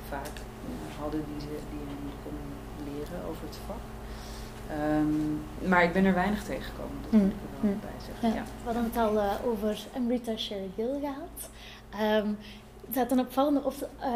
vaak 0.09 0.35
hadden 1.01 1.25
die, 1.29 1.41
ze, 1.41 1.47
die 1.71 1.85
hen 1.91 2.13
konden 2.25 2.49
leren 2.89 3.21
over 3.31 3.43
het 3.49 3.59
vak. 3.67 3.85
Ehm, 4.79 5.69
maar 5.71 5.83
ik 5.85 5.93
ben 5.93 6.05
er 6.05 6.15
weinig 6.15 6.43
tegengekomen, 6.45 6.97
dat 7.03 7.13
moet 7.13 7.31
ik 7.31 7.37
er 7.45 7.61
wel 7.63 7.71
Mm. 7.73 7.81
bij 7.81 7.99
zeggen. 8.07 8.29
Ja, 8.29 8.35
Ja. 8.35 8.43
We 8.43 8.65
hadden 8.65 8.85
het 8.85 8.97
al 8.97 9.15
over 9.51 9.79
Amrita 9.97 10.37
Shergill 10.37 10.97
gehad. 11.01 11.39
Ehm 11.91 12.29
ze 12.93 12.99
had 12.99 13.11
een 13.11 13.19
opvallende 13.21 13.61
op, 13.65 13.75
eh, 14.01 14.11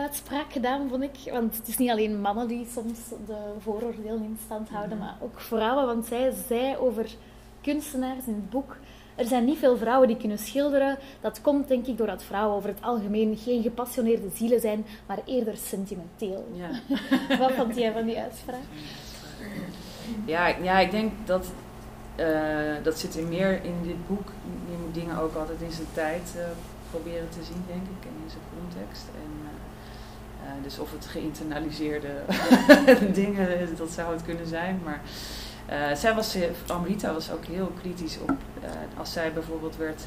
uitspraak 0.00 0.52
gedaan, 0.52 0.88
vond 0.88 1.02
ik. 1.02 1.32
Want 1.32 1.56
het 1.56 1.68
is 1.68 1.76
niet 1.78 1.90
alleen 1.90 2.20
mannen 2.20 2.48
die 2.48 2.66
soms 2.72 2.98
de 3.26 3.36
vooroordelen 3.58 4.22
in 4.22 4.38
stand 4.44 4.68
houden, 4.68 4.96
Mhm. 4.96 5.06
maar 5.06 5.16
ook 5.20 5.40
vrouwen. 5.40 5.86
Want 5.86 6.06
zij 6.06 6.32
zei 6.48 6.76
over 6.76 7.06
kunstenaars 7.60 8.26
in 8.26 8.34
het 8.34 8.50
boek... 8.50 8.76
Er 9.16 9.24
zijn 9.26 9.44
niet 9.44 9.58
veel 9.58 9.76
vrouwen 9.76 10.08
die 10.08 10.16
kunnen 10.16 10.38
schilderen. 10.38 10.98
Dat 11.20 11.40
komt 11.40 11.68
denk 11.68 11.86
ik 11.86 11.96
doordat 11.98 12.22
vrouwen 12.22 12.56
over 12.56 12.68
het 12.68 12.82
algemeen 12.82 13.36
geen 13.36 13.62
gepassioneerde 13.62 14.28
zielen 14.34 14.60
zijn, 14.60 14.84
maar 15.06 15.18
eerder 15.24 15.56
sentimenteel. 15.56 16.48
Ja. 16.52 16.68
Wat 17.38 17.52
vond 17.52 17.76
jij 17.76 17.92
van 17.92 18.04
die 18.06 18.18
uitspraak? 18.18 18.60
Ja, 20.24 20.46
ik- 20.46 20.62
ja, 20.62 20.78
ik 20.78 20.90
denk 20.90 21.12
dat 21.24 21.46
eh, 22.16 22.26
dat 22.82 22.98
zit 22.98 23.16
er 23.16 23.26
meer 23.26 23.64
in 23.64 23.74
dit 23.82 24.06
boek. 24.08 24.28
Je 24.70 24.76
moet 24.84 24.94
dingen 24.94 25.18
ook 25.18 25.34
altijd 25.34 25.60
in 25.60 25.72
zijn 25.72 25.86
tijd 25.94 26.34
eh, 26.36 26.42
proberen 26.90 27.28
te 27.28 27.42
zien, 27.42 27.62
denk 27.66 27.82
ik, 27.82 28.02
en 28.10 28.14
in 28.24 28.30
zijn 28.30 28.46
context. 28.58 29.04
En, 29.24 29.32
eh, 29.48 30.48
eh, 30.48 30.62
dus 30.62 30.78
of 30.78 30.92
het 30.92 31.06
geïnternaliseerde 31.06 32.12
dingen, 33.20 33.76
dat 33.76 33.90
zou 33.90 34.12
het 34.12 34.22
kunnen 34.24 34.46
zijn. 34.46 34.80
Maar 34.84 35.00
eh, 35.66 35.94
zij 35.96 36.14
was, 36.14 36.34
eh, 36.34 36.42
Amrita 36.66 37.12
was 37.12 37.30
ook 37.32 37.44
heel 37.44 37.72
kritisch 37.80 38.18
op, 38.22 38.30
eh, 38.62 38.70
als 38.98 39.12
zij 39.12 39.32
bijvoorbeeld 39.32 39.76
werd 39.76 40.06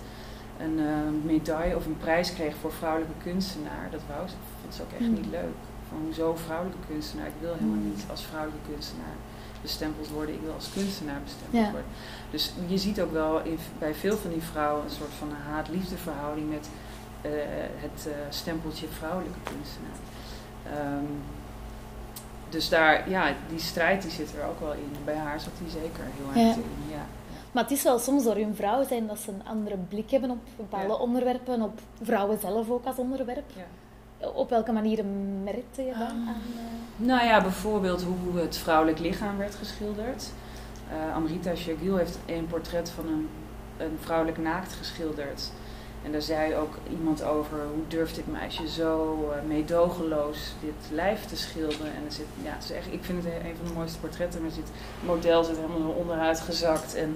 een 0.59 0.79
eh, 0.79 0.93
medaille 1.31 1.75
of 1.75 1.85
een 1.85 1.97
prijs 1.97 2.33
kreeg 2.33 2.55
voor 2.61 2.71
vrouwelijke 2.73 3.15
kunstenaar. 3.23 3.87
Dat 3.91 4.01
wou 4.07 4.27
ze, 4.27 4.35
vond 4.61 4.75
ze 4.75 4.81
ook 4.81 4.91
echt 4.99 5.09
Mm. 5.09 5.13
niet 5.13 5.29
leuk. 5.31 5.55
Van 5.89 5.97
hoezo 6.05 6.35
vrouwelijke 6.35 6.87
kunstenaar? 6.87 7.27
Ik 7.27 7.39
wil 7.39 7.53
helemaal 7.53 7.75
Mm. 7.75 7.89
niet 7.89 8.03
als 8.09 8.25
vrouwelijke 8.25 8.71
kunstenaar 8.71 9.15
bestempeld 9.61 10.07
worden. 10.09 10.35
Ik 10.35 10.41
wil 10.41 10.53
als 10.53 10.69
kunstenaar 10.73 11.21
bestempeld 11.23 11.63
Ja. 11.63 11.71
worden. 11.71 11.89
Dus 12.31 12.53
je 12.67 12.77
ziet 12.77 13.01
ook 13.01 13.11
wel 13.11 13.41
in, 13.43 13.57
bij 13.79 13.93
veel 13.93 14.17
van 14.17 14.31
die 14.31 14.41
vrouwen 14.41 14.83
een 14.83 14.89
soort 14.89 15.13
van 15.19 15.31
haat-liefde 15.51 15.97
verhouding 15.97 16.49
met 16.49 16.69
eh, 17.21 17.31
het 17.75 18.07
eh, 18.07 18.13
stempeltje 18.29 18.87
vrouwelijke 18.87 19.39
kunstenaar. 19.43 19.97
Ehm, 20.73 21.05
dus 22.49 22.69
daar, 22.69 23.09
ja, 23.09 23.33
die 23.49 23.59
strijd 23.59 24.01
die 24.01 24.11
zit 24.11 24.33
er 24.41 24.47
ook 24.49 24.59
wel 24.59 24.73
in. 24.73 24.91
Bij 25.05 25.15
haar 25.15 25.39
zat 25.39 25.53
die 25.59 25.69
zeker 25.69 26.03
heel 26.03 26.27
erg 26.27 26.55
Ja. 26.55 26.61
in. 26.63 26.89
Ja. 26.89 27.05
Maar 27.51 27.63
het 27.63 27.71
is 27.71 27.83
wel 27.83 27.99
soms 27.99 28.23
door 28.23 28.35
hun 28.35 28.55
vrouw 28.55 28.83
zijn 28.87 29.07
dat 29.07 29.19
ze 29.19 29.31
een 29.31 29.45
andere 29.47 29.77
blik 29.77 30.11
hebben 30.11 30.29
op 30.29 30.37
bepaalde 30.57 30.87
Ja. 30.93 30.93
onderwerpen, 30.99 31.61
op 31.61 31.79
vrouwen 32.01 32.39
zelf 32.39 32.69
ook 32.69 32.85
als 32.85 32.95
onderwerp. 32.97 33.49
Ja. 33.55 33.63
Op 34.33 34.49
welke 34.49 34.71
manieren 34.71 35.43
merkte 35.43 35.81
je 35.81 35.91
dan 35.91 36.01
Ah. 36.01 36.07
aan? 36.07 36.35
eh, 36.55 37.05
Nou 37.07 37.25
ja, 37.25 37.41
bijvoorbeeld 37.41 38.03
hoe 38.03 38.39
het 38.41 38.57
vrouwelijk 38.57 38.99
lichaam 38.99 39.37
werd 39.37 39.55
geschilderd. 39.55 40.29
Eh, 40.89 41.15
Amrita 41.15 41.55
Shergill 41.55 41.97
heeft 41.97 42.19
een 42.25 42.47
portret 42.47 42.89
van 42.89 43.07
een, 43.07 43.29
een 43.77 43.97
vrouwelijk 44.01 44.37
naakt 44.37 44.73
geschilderd. 44.73 45.51
En 46.05 46.11
daar 46.11 46.21
zei 46.21 46.55
ook 46.55 46.77
iemand 46.91 47.23
over, 47.23 47.57
hoe 47.73 47.87
durft 47.87 48.15
dit 48.15 48.27
meisje 48.31 48.67
zo 48.69 49.17
eh, 49.31 49.47
meedogenloos 49.47 50.53
dit 50.61 50.89
lijf 50.91 51.25
te 51.25 51.37
schilderen. 51.37 51.85
En 51.95 52.05
er 52.05 52.11
zit, 52.11 52.25
ja, 52.43 52.51
het 52.53 52.63
is 52.63 52.71
echt, 52.71 52.87
ik 52.93 53.03
vind 53.03 53.23
het 53.23 53.33
een 53.33 53.55
van 53.57 53.65
de 53.67 53.73
mooiste 53.73 53.99
portretten. 53.99 54.41
Maar 54.41 54.51
zit, 54.51 54.63
het 54.99 55.07
model 55.07 55.43
zit 55.43 55.55
helemaal 55.55 55.91
onderuit 55.91 56.39
gezakt. 56.39 56.95
En 56.95 57.15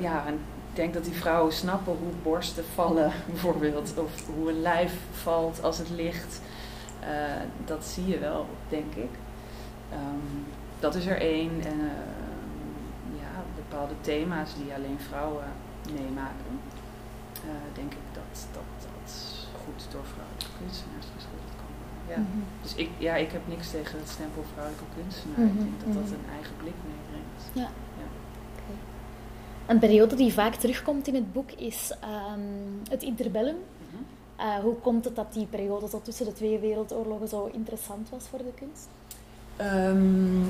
ja, 0.00 0.26
en 0.26 0.38
denk 0.78 0.94
dat 0.94 1.04
die 1.04 1.12
vrouwen 1.24 1.52
snappen 1.52 1.92
hoe 2.02 2.12
borsten 2.22 2.64
vallen, 2.74 3.12
bijvoorbeeld. 3.32 3.92
Of 3.98 4.26
hoe 4.36 4.50
een 4.50 4.60
lijf 4.62 4.92
valt 5.12 5.62
als 5.62 5.78
het 5.78 5.90
ligt. 5.90 6.40
Eh, 7.00 7.42
dat 7.64 7.84
zie 7.84 8.06
je 8.08 8.18
wel, 8.18 8.46
denk 8.68 8.94
ik. 8.94 9.12
Ehm, 9.90 10.32
dat 10.80 10.94
is 10.94 11.06
er 11.06 11.20
één. 11.20 11.50
En 11.72 11.78
ehm, 11.80 13.16
ja, 13.22 13.32
bepaalde 13.56 13.94
thema's 14.00 14.50
die 14.62 14.74
alleen 14.74 14.98
vrouwen 15.08 15.44
meemaken. 16.00 16.54
eh, 17.34 17.50
denk 17.80 17.92
ik 17.92 18.06
dat, 18.20 18.34
dat 18.52 18.70
dat 18.88 19.10
goed 19.64 19.80
door 19.92 20.06
vrouwelijke 20.14 20.52
kunstenaars 20.58 21.08
geschilderd 21.16 21.54
kan 21.60 21.70
worden. 21.78 22.02
ja. 22.12 22.18
Mhm. 22.26 22.42
Dus 22.64 22.74
ik, 22.84 22.90
ja, 23.06 23.14
ik 23.24 23.30
heb 23.36 23.44
niks 23.54 23.66
tegen 23.76 23.98
het 24.02 24.10
stempel 24.16 24.44
vrouwelijke 24.52 24.88
kunstenaar. 24.96 25.40
Mhm, 25.46 25.52
Ik 25.54 25.58
denk 25.64 25.76
dat 25.84 25.92
dat 25.98 26.08
mhm. 26.10 26.16
een 26.18 26.28
eigen 26.38 26.54
blik 26.62 26.78
meebrengt. 26.90 27.42
Een 29.68 29.78
periode 29.78 30.16
die 30.16 30.32
vaak 30.32 30.54
terugkomt 30.54 31.06
in 31.06 31.14
het 31.14 31.32
boek 31.32 31.50
is 31.50 31.92
ehm, 32.00 32.90
het 32.90 33.02
interbellum. 33.02 33.56
Mhm. 33.56 34.02
Eh, 34.36 34.58
hoe 34.62 34.74
komt 34.74 35.04
het 35.04 35.16
dat 35.16 35.32
die 35.32 35.46
periode 35.46 35.88
zo 35.88 36.00
tussen 36.02 36.26
de 36.26 36.32
twee 36.32 36.58
wereldoorlogen 36.58 37.28
zo 37.28 37.50
interessant 37.52 38.10
was 38.10 38.24
voor 38.30 38.38
de 38.38 38.52
kunst? 38.54 38.88
Ehm, 39.56 40.42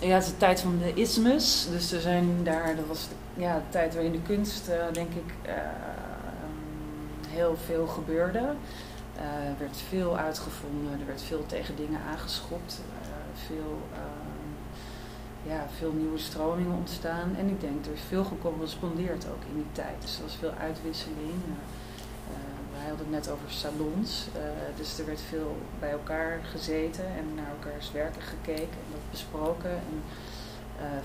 ja, 0.00 0.14
het 0.14 0.22
is 0.22 0.30
de 0.30 0.36
tijd 0.36 0.60
van 0.60 0.78
de 0.78 0.94
ismus. 0.94 1.66
Dus 1.70 1.92
er 1.92 2.00
zijn 2.00 2.44
daar, 2.44 2.76
dat 2.76 2.86
was 2.86 3.08
ja, 3.34 3.54
de 3.54 3.68
tijd 3.68 3.94
waarin 3.94 4.12
de 4.12 4.22
kunst, 4.22 4.68
eh, 4.68 4.92
denk 4.92 5.10
ik, 5.10 5.34
eh, 5.42 5.54
ehm, 5.54 7.28
heel 7.28 7.56
veel 7.66 7.86
gebeurde. 7.86 8.54
Er 9.16 9.54
werd 9.58 9.76
veel 9.88 10.16
uitgevonden, 10.16 11.00
er 11.00 11.06
werd 11.06 11.22
veel 11.22 11.46
tegen 11.46 11.76
dingen 11.76 12.00
aangeschopt. 12.10 12.80
veel, 13.46 13.78
ja, 15.42 15.66
veel 15.78 15.92
nieuwe 15.92 16.18
stromingen 16.18 16.76
ontstaan. 16.76 17.36
En 17.36 17.48
ik 17.48 17.60
denk, 17.60 17.86
er 17.86 17.92
is 17.92 18.00
veel 18.08 18.24
gecorrespondeerd 18.24 19.26
ook 19.26 19.42
in 19.48 19.54
die 19.54 19.72
tijd. 19.72 20.00
Dus 20.00 20.16
er 20.16 20.22
was 20.22 20.34
veel 20.34 20.52
uitwisseling. 20.60 21.40
Eh, 21.44 22.34
eh, 22.34 22.78
wij 22.78 22.88
hadden 22.88 23.06
het 23.06 23.10
net 23.10 23.30
over 23.30 23.50
salons. 23.50 24.26
eh, 24.34 24.40
dus 24.76 24.98
er 24.98 25.06
werd 25.06 25.20
veel 25.20 25.56
bij 25.78 25.90
elkaar 25.90 26.40
gezeten 26.44 27.04
en 27.04 27.34
naar 27.34 27.50
elkaars 27.50 27.92
werken 27.92 28.22
gekeken 28.22 28.78
en 28.84 28.90
dat 28.90 29.10
besproken. 29.10 29.70
En 29.70 30.02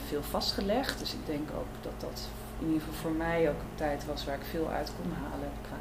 veel 0.08 0.24
vastgelegd. 0.24 1.00
Dus 1.00 1.14
ik 1.14 1.26
denk 1.26 1.50
ook 1.58 1.74
dat 1.82 1.94
dat 1.98 2.28
in 2.60 2.66
ieder 2.66 2.82
geval 2.82 3.02
voor 3.02 3.12
mij 3.12 3.50
ook 3.50 3.60
een 3.60 3.76
tijd 3.76 4.06
was 4.06 4.26
waar 4.26 4.36
ik 4.36 4.46
veel 4.50 4.70
uit 4.70 4.92
kon 5.02 5.12
halen 5.12 5.52
qua, 5.62 5.78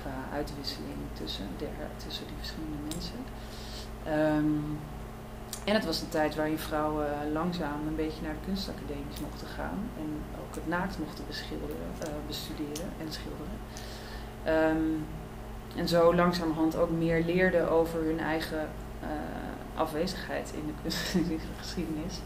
qua 0.00 0.36
uitwisseling 0.36 0.98
tussen, 1.12 1.46
de, 1.58 1.68
tussen 1.96 2.26
die 2.26 2.36
verschillende 2.38 2.76
mensen. 2.88 3.20
Ehm, 4.04 4.76
en 5.64 5.74
het 5.74 5.84
was 5.84 6.00
een 6.00 6.08
tijd 6.08 6.34
waarin 6.34 6.58
vrouwen 6.58 7.32
langzaam 7.32 7.86
een 7.86 7.96
beetje 7.96 8.22
naar 8.22 8.34
de 8.40 8.46
kunstacademies 8.46 9.20
mochten 9.20 9.46
gaan. 9.46 9.78
En 9.98 10.08
ook 10.40 10.54
het 10.54 10.68
naakt 10.68 10.98
mochten 10.98 11.24
beschilderen, 11.26 11.76
eh, 11.98 12.08
bestuderen 12.26 12.88
en 13.00 13.12
schilderen. 13.12 13.58
Ehm, 14.44 15.00
en 15.76 15.88
zo 15.88 16.14
langzamerhand 16.14 16.76
ook 16.76 16.90
meer 16.90 17.24
leerden 17.24 17.70
over 17.70 18.04
hun 18.04 18.20
eigen 18.20 18.68
eh, 19.00 19.08
afwezigheid 19.74 20.52
in 20.54 20.66
de 20.66 20.72
kunstgeschiedenis. 20.82 22.20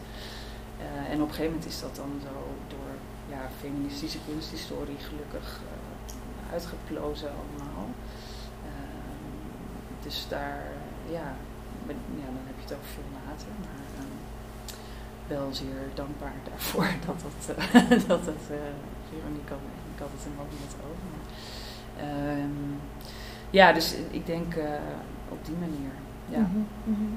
Eh, 0.77 1.11
en 1.11 1.21
op 1.21 1.27
een 1.27 1.33
gegeven 1.33 1.51
moment 1.51 1.65
is 1.65 1.79
dat 1.79 1.95
dan 1.95 2.11
zo 2.21 2.33
door 2.67 2.91
ja, 3.29 3.49
feministische 3.59 4.17
kunsthistorie 4.27 4.97
gelukkig 4.97 5.59
eh, 5.61 6.53
uitgeplozen 6.53 7.29
allemaal. 7.29 7.87
Ehm, 8.63 10.03
dus 10.03 10.25
daar, 10.29 10.63
ja, 11.09 11.35
ja, 12.21 12.25
dan 12.35 12.45
heb 12.49 12.57
je 12.57 12.63
het 12.63 12.73
over 12.73 12.91
veel 12.97 13.11
later. 13.25 13.47
Maar 13.65 13.87
ehm, 13.97 14.15
wel 15.27 15.53
zeer 15.53 15.81
dankbaar 15.93 16.39
daarvoor 16.49 16.89
dat 17.05 17.19
dat, 17.25 17.55
eh, 17.57 17.89
dat 18.07 18.25
het, 18.25 18.45
eh 18.51 18.57
Veronique 19.09 19.49
had, 19.49 19.59
ik 19.93 19.99
had 19.99 20.09
het 20.11 20.25
er 20.25 20.41
ook 20.41 20.53
net 20.63 20.75
over. 20.87 21.05
Maar, 21.13 21.25
ehm, 22.07 22.69
ja, 23.49 23.73
dus 23.73 23.95
ik 24.11 24.25
denk 24.25 24.55
eh, 24.55 24.69
op 25.29 25.45
die 25.45 25.55
manier. 25.55 25.91
Ja. 26.29 26.39
Mhm, 26.39 26.63
mhm. 26.83 27.13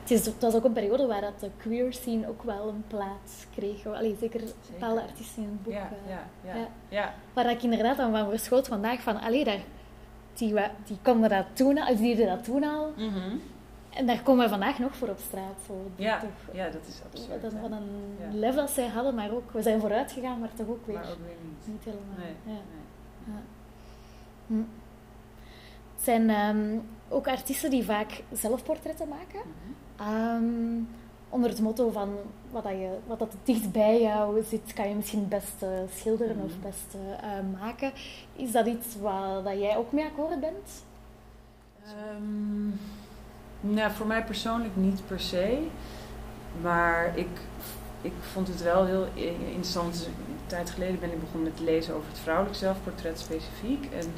Het, 0.00 0.10
is, 0.10 0.26
het 0.26 0.42
was 0.42 0.54
ook 0.54 0.64
een 0.64 0.72
periode 0.72 1.06
waar 1.06 1.20
dat 1.20 1.40
de 1.40 1.50
queer 1.56 1.92
scene 1.92 2.28
ook 2.28 2.42
wel 2.42 2.68
een 2.68 2.84
plaats 2.86 3.46
kreeg. 3.54 3.86
Allee, 3.86 4.16
zeker 4.20 4.40
bepaalde 4.70 5.02
artiesten 5.02 5.42
in 5.42 5.48
het 5.48 5.62
boek. 5.62 5.72
Ja, 5.72 5.88
ja, 6.08 6.54
ja, 6.54 6.68
ja. 6.88 7.14
Waar 7.32 7.50
ik 7.50 7.62
inderdaad 7.62 7.98
aan 7.98 8.10
van 8.10 8.28
verschoot 8.28 8.68
vandaag 8.68 9.00
van, 9.00 9.20
allee, 9.20 9.44
daar, 9.44 9.60
die, 10.34 10.54
die 10.84 10.98
konden 11.02 11.30
dat 11.30 11.44
toen 11.52 11.78
al, 11.78 11.96
die 11.96 12.16
deden 12.16 12.36
dat 12.36 12.44
toen 12.44 12.64
al. 12.64 12.92
Mhm. 12.96 13.36
En 13.98 14.06
daar 14.06 14.22
komen 14.22 14.44
we 14.44 14.50
vandaag 14.50 14.78
nog 14.78 14.96
voor 14.96 15.08
op 15.08 15.18
straat. 15.18 15.54
Zo, 15.66 15.90
Ja, 15.96 16.18
toch, 16.20 16.54
ja, 16.54 16.64
dat 16.68 16.80
is 16.86 17.00
absurd. 17.12 17.42
dat, 17.42 17.52
van 17.60 17.72
een 17.72 18.16
Ja. 18.20 18.38
level 18.38 18.60
dat 18.60 18.70
zij 18.70 18.86
hadden, 18.86 19.14
maar 19.14 19.30
ook, 19.32 19.50
we 19.52 19.62
zijn 19.62 19.80
vooruit 19.80 20.12
gegaan, 20.12 20.38
maar 20.40 20.54
toch 20.54 20.68
ook 20.68 20.86
weer 20.86 20.94
Maar 20.96 21.10
ook 21.10 21.16
weer 21.26 21.36
niet. 21.44 21.66
niet 21.66 21.84
helemaal. 21.84 22.16
Nee, 22.18 22.32
ja. 22.54 22.60
nee. 23.24 23.34
Ja. 23.34 23.40
Hm. 24.46 24.62
Het 25.94 26.04
zijn 26.04 26.30
ehm, 26.30 26.78
ook 27.08 27.28
artiesten 27.28 27.70
die 27.70 27.84
vaak 27.84 28.22
zelfportretten 28.32 29.08
maken. 29.08 29.40
Mhm. 29.40 30.08
Ehm, 30.10 30.82
onder 31.28 31.50
het 31.50 31.60
motto 31.60 31.90
van 31.90 32.16
wat, 32.50 32.62
dat 32.62 32.72
je, 32.72 32.98
wat 33.06 33.18
dat 33.18 33.34
dicht 33.44 33.72
bij 33.72 34.00
jou 34.00 34.42
zit, 34.42 34.72
kan 34.74 34.88
je 34.88 34.94
misschien 34.94 35.18
het 35.20 35.28
beste 35.28 35.84
schilderen 35.94 36.36
of 36.36 36.42
Mhm. 36.42 36.52
het 36.52 36.60
beste 36.60 36.98
eh, 37.20 37.60
maken. 37.60 37.92
Is 38.36 38.52
dat 38.52 38.66
iets 38.66 38.96
waar 39.00 39.42
dat 39.42 39.58
jij 39.58 39.76
ook 39.76 39.92
mee 39.92 40.04
akkoord 40.04 40.40
bent? 40.40 40.84
Ehm, 41.84 42.68
nou, 43.60 43.92
voor 43.92 44.06
mij 44.06 44.24
persoonlijk 44.24 44.76
niet 44.76 45.06
per 45.06 45.20
se. 45.20 45.66
Maar 46.60 47.12
ik, 47.18 47.28
ik 48.00 48.12
vond 48.32 48.48
het 48.48 48.62
wel 48.62 48.84
heel 48.84 49.06
interessant. 49.14 49.92
Dus 49.92 50.06
Een 50.06 50.12
tijd 50.46 50.70
geleden 50.70 51.00
ben 51.00 51.12
ik 51.12 51.20
begonnen 51.20 51.52
met 51.52 51.60
lezen 51.60 51.94
over 51.94 52.08
het 52.08 52.18
vrouwelijk 52.18 52.56
zelfportret 52.56 53.18
specifiek. 53.18 53.84
En 53.84 54.12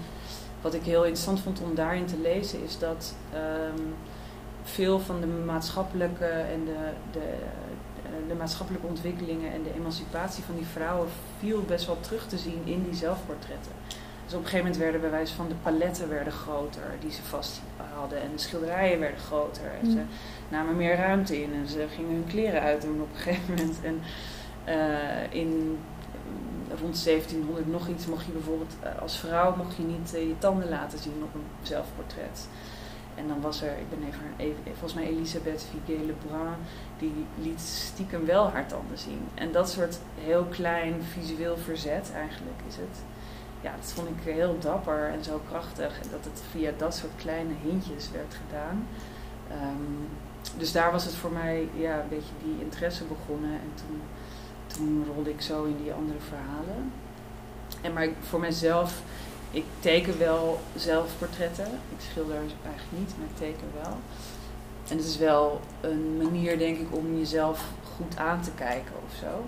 wat 0.61 0.75
ik 0.75 0.83
heel 0.83 1.03
interessant 1.05 1.41
vond 1.41 1.61
om 1.61 1.75
daarin 1.75 2.07
te 2.07 2.19
lezen 2.19 2.65
is 2.65 2.79
dat 2.79 3.15
ehm, 3.33 3.83
veel 4.63 5.01
van 5.01 5.21
de 5.21 5.27
maatschappelijke 5.27 6.27
en 6.27 6.65
de, 6.65 6.91
de, 7.13 7.35
de 8.29 8.35
maatschappelijke 8.35 8.87
ontwikkelingen 8.87 9.53
en 9.53 9.63
de 9.63 9.75
emancipatie 9.75 10.45
van 10.45 10.55
die 10.57 10.67
vrouwen 10.67 11.09
viel 11.39 11.63
best 11.63 11.87
wel 11.87 12.01
terug 12.01 12.27
te 12.27 12.39
zien 12.39 12.63
in 12.65 12.85
die 12.85 12.95
zelfportretten. 12.95 13.73
Dus 14.25 14.35
op 14.35 14.45
een 14.45 14.51
gegeven 14.51 14.59
moment 14.59 14.77
werden 14.77 15.01
bij 15.01 15.11
wijze 15.11 15.35
van 15.35 15.49
de 15.49 15.55
paletten 15.55 16.09
werden 16.09 16.33
groter 16.33 16.95
die 17.01 17.13
ze 17.13 17.23
vast 17.23 17.61
hadden. 18.01 18.21
En 18.23 18.31
de 18.33 18.39
schilderijen 18.39 19.01
werden 19.01 19.19
groter. 19.21 19.71
En 19.83 19.91
ze 19.91 19.97
Mm. 19.97 20.07
namen 20.49 20.77
meer 20.77 20.97
ruimte 20.97 21.43
in. 21.43 21.55
En 21.55 21.69
ze 21.69 21.87
gingen 21.95 22.11
hun 22.13 22.27
kleren 22.29 22.61
uitdoen 22.61 23.01
op 23.01 23.09
een 23.13 23.21
gegeven 23.27 23.55
moment. 23.55 23.79
En 23.83 24.01
eh, 24.65 25.41
in 25.41 25.79
rond 26.81 27.05
1700 27.05 27.67
nog 27.67 27.89
iets 27.89 28.07
mocht 28.07 28.27
je 28.27 28.33
bijvoorbeeld 28.33 28.75
eh, 28.83 29.03
als 29.03 29.19
vrouw 29.19 29.57
mocht 29.57 29.77
je 29.77 29.83
niet 29.83 30.15
eh, 30.15 30.23
je 30.23 30.39
tanden 30.39 30.69
laten 30.69 30.99
zien 30.99 31.23
op 31.23 31.35
een 31.35 31.45
zelfportret. 31.63 32.49
En 33.15 33.29
dan 33.29 33.41
was 33.41 33.63
er, 33.63 33.71
ik 33.71 33.91
ben 33.91 33.99
even, 34.37 34.57
volgens 34.65 34.95
mij 34.95 35.05
Elisabeth 35.09 35.67
Viguier 35.71 36.07
Lebrun, 36.07 36.55
die 36.99 37.13
liet 37.43 37.61
stiekem 37.61 38.27
wel 38.27 38.51
haar 38.51 38.67
tanden 38.67 38.99
zien. 38.99 39.21
En 39.35 39.53
dat 39.53 39.71
soort 39.71 39.99
heel 40.21 40.45
klein 40.45 40.95
visueel 41.13 41.57
verzet 41.57 42.13
eigenlijk 42.15 42.61
is 42.69 42.77
het 42.77 43.03
ja, 43.61 43.73
dat 43.81 43.93
vond 43.93 44.09
ik 44.09 44.33
heel 44.35 44.59
dapper 44.59 45.09
en 45.09 45.25
zo 45.25 45.41
krachtig. 45.49 45.99
Dat 46.11 46.25
het 46.25 46.43
via 46.51 46.71
dat 46.77 46.95
soort 46.95 47.13
kleine 47.17 47.53
hintjes 47.63 48.11
werd 48.11 48.35
gedaan. 48.47 48.87
Ehm, 49.51 50.57
dus 50.57 50.73
daar 50.73 50.93
was 50.93 51.05
het 51.05 51.15
voor 51.15 51.31
mij 51.33 51.69
ja, 51.75 52.01
een 52.01 52.09
beetje 52.09 52.33
die 52.45 52.61
interesse 52.61 53.05
begonnen. 53.05 53.51
En 53.53 53.73
toen, 53.75 54.01
toen 54.67 55.07
rolde 55.15 55.31
ik 55.31 55.41
zo 55.41 55.65
in 55.65 55.77
die 55.83 55.93
andere 55.93 56.19
verhalen. 56.29 56.93
En 57.81 57.93
maar 57.93 58.05
ik- 58.05 58.17
voor 58.21 58.41
mezelf, 58.41 59.03
ik 59.51 59.65
teken 59.81 60.19
wel 60.19 60.61
zelfportretten. 60.77 61.67
Ik 61.67 62.01
schilder 62.11 62.35
eigenlijk 62.37 62.99
niet, 62.99 63.15
maar 63.19 63.27
ik 63.31 63.37
teken 63.37 63.69
wel. 63.83 63.97
En 64.89 64.97
het 64.97 65.07
is 65.07 65.17
wel 65.17 65.61
een 65.81 66.17
manier, 66.17 66.59
denk 66.59 66.79
ik, 66.79 66.95
om 66.97 67.17
jezelf 67.19 67.65
goed 67.97 68.17
aan 68.17 68.41
te 68.41 68.51
kijken 68.51 68.93
of 69.07 69.15
zo. 69.21 69.45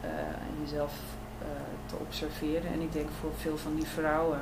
Eh, 0.00 0.08
en 0.18 0.54
jezelf 0.64 0.92
eh, 1.38 1.46
te 1.86 1.94
observeren. 2.00 2.72
En 2.72 2.80
ik 2.80 2.92
denk 2.92 3.08
voor 3.20 3.30
veel 3.36 3.56
van 3.56 3.74
die 3.74 3.86
vrouwen, 3.86 4.38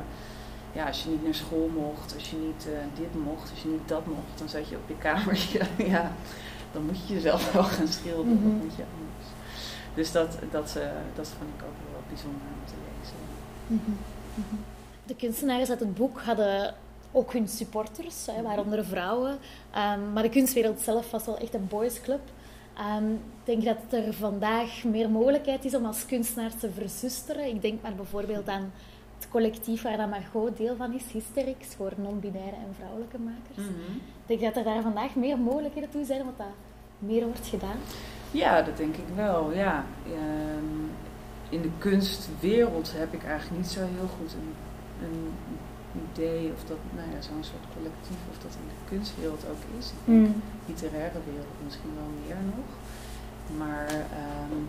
ja, 0.73 0.87
als 0.87 1.03
je 1.03 1.11
niet 1.11 1.25
naar 1.25 1.35
school 1.35 1.71
mocht, 1.75 2.15
als 2.15 2.31
je 2.31 2.37
niet 2.37 2.67
eh, 2.67 3.01
dit 3.03 3.25
mocht, 3.25 3.51
als 3.51 3.63
je 3.63 3.69
niet 3.69 3.89
dat 3.89 4.07
mocht, 4.07 4.39
dan 4.39 4.49
zat 4.49 4.69
je 4.69 4.77
op 4.77 4.89
je 4.89 4.99
kamertje. 4.99 5.61
ja, 5.95 6.13
dan 6.73 6.83
moet 6.87 7.07
je 7.07 7.15
jezelf 7.15 7.53
wel 7.53 7.65
gaan 7.65 7.89
schilderen. 7.89 8.43
Dat 8.43 8.63
moet 8.63 8.77
je 8.77 8.85
anders. 9.01 9.29
Dus 9.95 10.13
dat, 10.13 10.39
dat, 10.51 10.77
eh, 10.77 10.87
dat 11.15 11.29
vond 11.29 11.51
ik 11.57 11.65
ook 11.65 11.93
wel 11.93 12.03
bijzonder 12.09 12.41
om 12.41 12.67
te 12.67 12.75
lezen. 12.89 13.17
Mhm. 13.67 14.61
De 15.05 15.17
kunstenaars 15.17 15.71
uit 15.71 15.81
het 15.81 15.95
boek 15.95 16.21
hadden 16.21 16.75
ook 17.13 17.33
hun 17.33 17.49
supporters, 17.49 18.27
hè, 18.27 18.43
waaronder 18.43 18.85
vrouwen. 18.85 19.39
Ehm, 19.71 20.13
maar 20.13 20.23
de 20.23 20.29
kunstwereld 20.29 20.81
zelf 20.81 21.11
was 21.11 21.25
wel 21.25 21.39
echt 21.39 21.55
een 21.55 21.69
boysclub. 21.69 22.21
Ehm, 22.77 23.13
ik 23.13 23.45
denk 23.45 23.65
dat 23.65 24.01
er 24.01 24.15
vandaag 24.15 24.85
meer 24.85 25.11
mogelijkheid 25.11 25.65
is 25.65 25.75
om 25.75 25.85
als 25.85 26.07
kunstenaar 26.07 26.57
te 26.57 26.71
verzusteren. 26.71 27.47
Ik 27.47 27.63
denk 27.63 27.83
maar 27.83 27.95
bijvoorbeeld 27.95 28.49
aan 28.49 28.73
het 29.19 29.29
collectief 29.29 29.83
waar 29.83 29.97
dat 29.97 30.11
Margot 30.11 30.57
deel 30.57 30.77
van 30.77 30.93
is, 30.93 31.13
Hysterix, 31.13 31.75
voor 31.75 31.93
non-binaire 31.97 32.57
en 32.57 32.75
vrouwelijke 32.77 33.19
makers. 33.19 33.69
Ik 34.27 34.27
denk 34.27 34.41
dat 34.41 34.57
er 34.57 34.65
daar 34.65 34.83
vandaag 34.83 35.15
meer 35.15 35.39
mogelijkheden 35.39 35.91
toe 35.91 36.05
zijn, 36.05 36.21
omdat 36.21 36.39
dat 36.39 36.47
meer 36.99 37.25
wordt 37.25 37.47
gedaan. 37.47 37.77
Ja, 38.31 38.63
dat 38.63 38.77
denk 38.77 38.97
ik 38.97 39.15
wel. 39.15 39.53
Ja. 39.53 39.85
Ehm, 40.07 40.81
in 41.49 41.63
de 41.63 41.71
kunstwereld 41.79 42.93
heb 42.97 43.13
ik 43.13 43.25
eigenlijk 43.25 43.61
niet 43.63 43.71
zo 43.71 43.81
heel 43.81 44.09
goed 44.19 44.33
een, 44.33 44.55
een 45.07 45.33
idee 46.13 46.53
of 46.57 46.65
dat, 46.65 46.81
nou 46.97 47.09
ja, 47.11 47.21
zo'n 47.21 47.45
soort 47.51 47.67
collectief, 47.77 48.21
of 48.31 48.39
dat 48.45 48.55
in 48.61 48.69
de 48.73 48.89
kunstwereld 48.91 49.45
ook 49.51 49.63
is. 49.79 49.87
Ik 49.87 50.07
denk 50.07 50.37
literaire 50.67 51.21
wereld 51.31 51.57
misschien 51.65 51.95
wel 52.01 52.11
meer 52.25 52.41
nog. 52.57 52.69
Maar 53.59 53.89
ehm, 53.91 54.61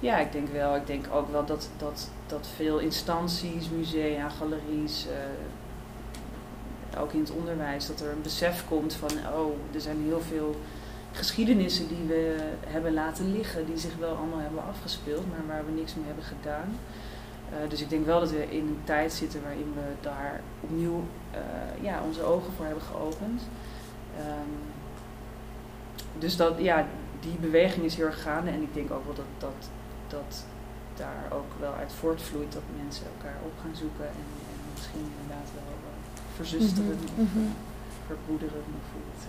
ja, 0.00 0.18
ik 0.18 0.32
denk 0.32 0.48
wel, 0.48 0.76
ik 0.76 0.86
denk 0.86 1.04
ook 1.12 1.30
wel 1.30 1.44
dat, 1.44 1.68
dat, 1.76 2.10
dat 2.26 2.48
veel 2.56 2.78
instanties, 2.78 3.70
musea, 3.70 4.28
galeries, 4.28 5.06
eh, 5.06 7.00
ook 7.00 7.12
in 7.12 7.20
het 7.20 7.30
onderwijs, 7.30 7.86
dat 7.86 8.00
er 8.00 8.10
een 8.10 8.22
besef 8.22 8.64
komt 8.68 8.94
van, 8.94 9.10
oh, 9.34 9.52
er 9.74 9.80
zijn 9.80 10.02
heel 10.04 10.20
veel 10.20 10.56
geschiedenissen 11.12 11.88
die 11.88 12.04
we 12.06 12.36
hebben 12.66 12.92
laten 12.92 13.32
liggen, 13.32 13.66
die 13.66 13.78
zich 13.78 13.96
wel 13.98 14.14
allemaal 14.14 14.38
hebben 14.38 14.64
afgespeeld, 14.64 15.24
maar 15.30 15.46
waar 15.46 15.66
we 15.66 15.72
niks 15.72 15.94
mee 15.94 16.06
hebben 16.06 16.24
gedaan. 16.24 16.78
Eh, 17.52 17.70
dus 17.70 17.80
ik 17.80 17.88
denk 17.88 18.06
wel 18.06 18.20
dat 18.20 18.30
we 18.30 18.50
in 18.50 18.66
een 18.66 18.80
tijd 18.84 19.12
zitten 19.12 19.42
waarin 19.42 19.72
we 19.74 19.92
daar 20.00 20.40
opnieuw 20.60 21.04
uh, 21.34 21.84
ja, 21.84 22.02
onze 22.02 22.22
ogen 22.22 22.52
voor 22.52 22.64
hebben 22.64 22.82
geopend. 22.82 23.42
Um, 24.18 24.52
dus 26.18 26.36
dat, 26.36 26.54
ja, 26.58 26.86
die 27.20 27.36
beweging 27.40 27.84
is 27.84 27.94
heel 27.94 28.06
erg 28.06 28.22
gaande 28.22 28.50
en 28.50 28.62
ik 28.62 28.74
denk 28.74 28.90
ook 28.90 29.04
wel 29.04 29.14
dat, 29.14 29.24
dat, 29.38 29.68
dat 30.08 30.44
daar 30.96 31.38
ook 31.38 31.50
wel 31.60 31.72
uit 31.72 31.92
voortvloeit 31.92 32.52
dat 32.52 32.62
mensen 32.84 33.06
elkaar 33.16 33.36
op 33.44 33.52
gaan 33.62 33.76
zoeken 33.76 34.04
en, 34.04 34.26
en 34.52 34.58
misschien 34.74 35.06
inderdaad 35.20 35.48
wel 35.54 35.72
verzusteren 36.36 36.98
mm 37.16 37.28
-hmm. 37.32 37.52
of 37.88 37.94
verbroederen. 38.06 38.62
Of 38.80 38.88
hoe, 38.92 39.02
het, 39.12 39.24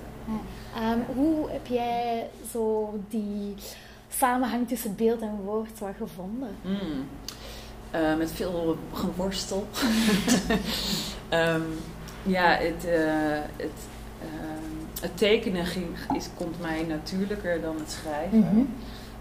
uh, 0.77 0.91
um, 0.91 1.15
hoe 1.15 1.49
heb 1.49 1.67
jij 1.67 2.29
zo 2.51 2.93
die 3.09 3.55
samenhang 4.09 4.67
tussen 4.67 4.95
beeld 4.95 5.21
en 5.21 5.35
woord 5.43 5.79
wat 5.79 5.95
gevonden? 5.97 6.55
Mm. 6.61 7.07
Uh, 7.95 8.17
met 8.17 8.31
veel 8.31 8.77
geworstel. 8.93 9.67
um, 11.29 11.63
ja, 12.35 12.49
het, 12.49 12.85
uh, 12.85 13.39
het, 13.55 13.79
het 15.01 15.17
tekenen 15.17 15.65
ging, 15.65 15.87
is, 16.15 16.29
komt 16.37 16.61
mij 16.61 16.83
natuurlijker 16.83 17.61
dan 17.61 17.75
het 17.77 17.91
schrijven. 17.91 18.37
Mm 18.37 18.49
-hmm. 18.49 18.75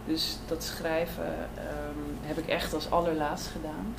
Dus 0.04 0.37
dat 0.46 0.64
schrijven 0.64 1.48
um, 1.56 2.18
heb 2.20 2.38
ik 2.38 2.46
echt 2.46 2.74
als 2.74 2.90
allerlaatst 2.90 3.46
gedaan. 3.46 3.94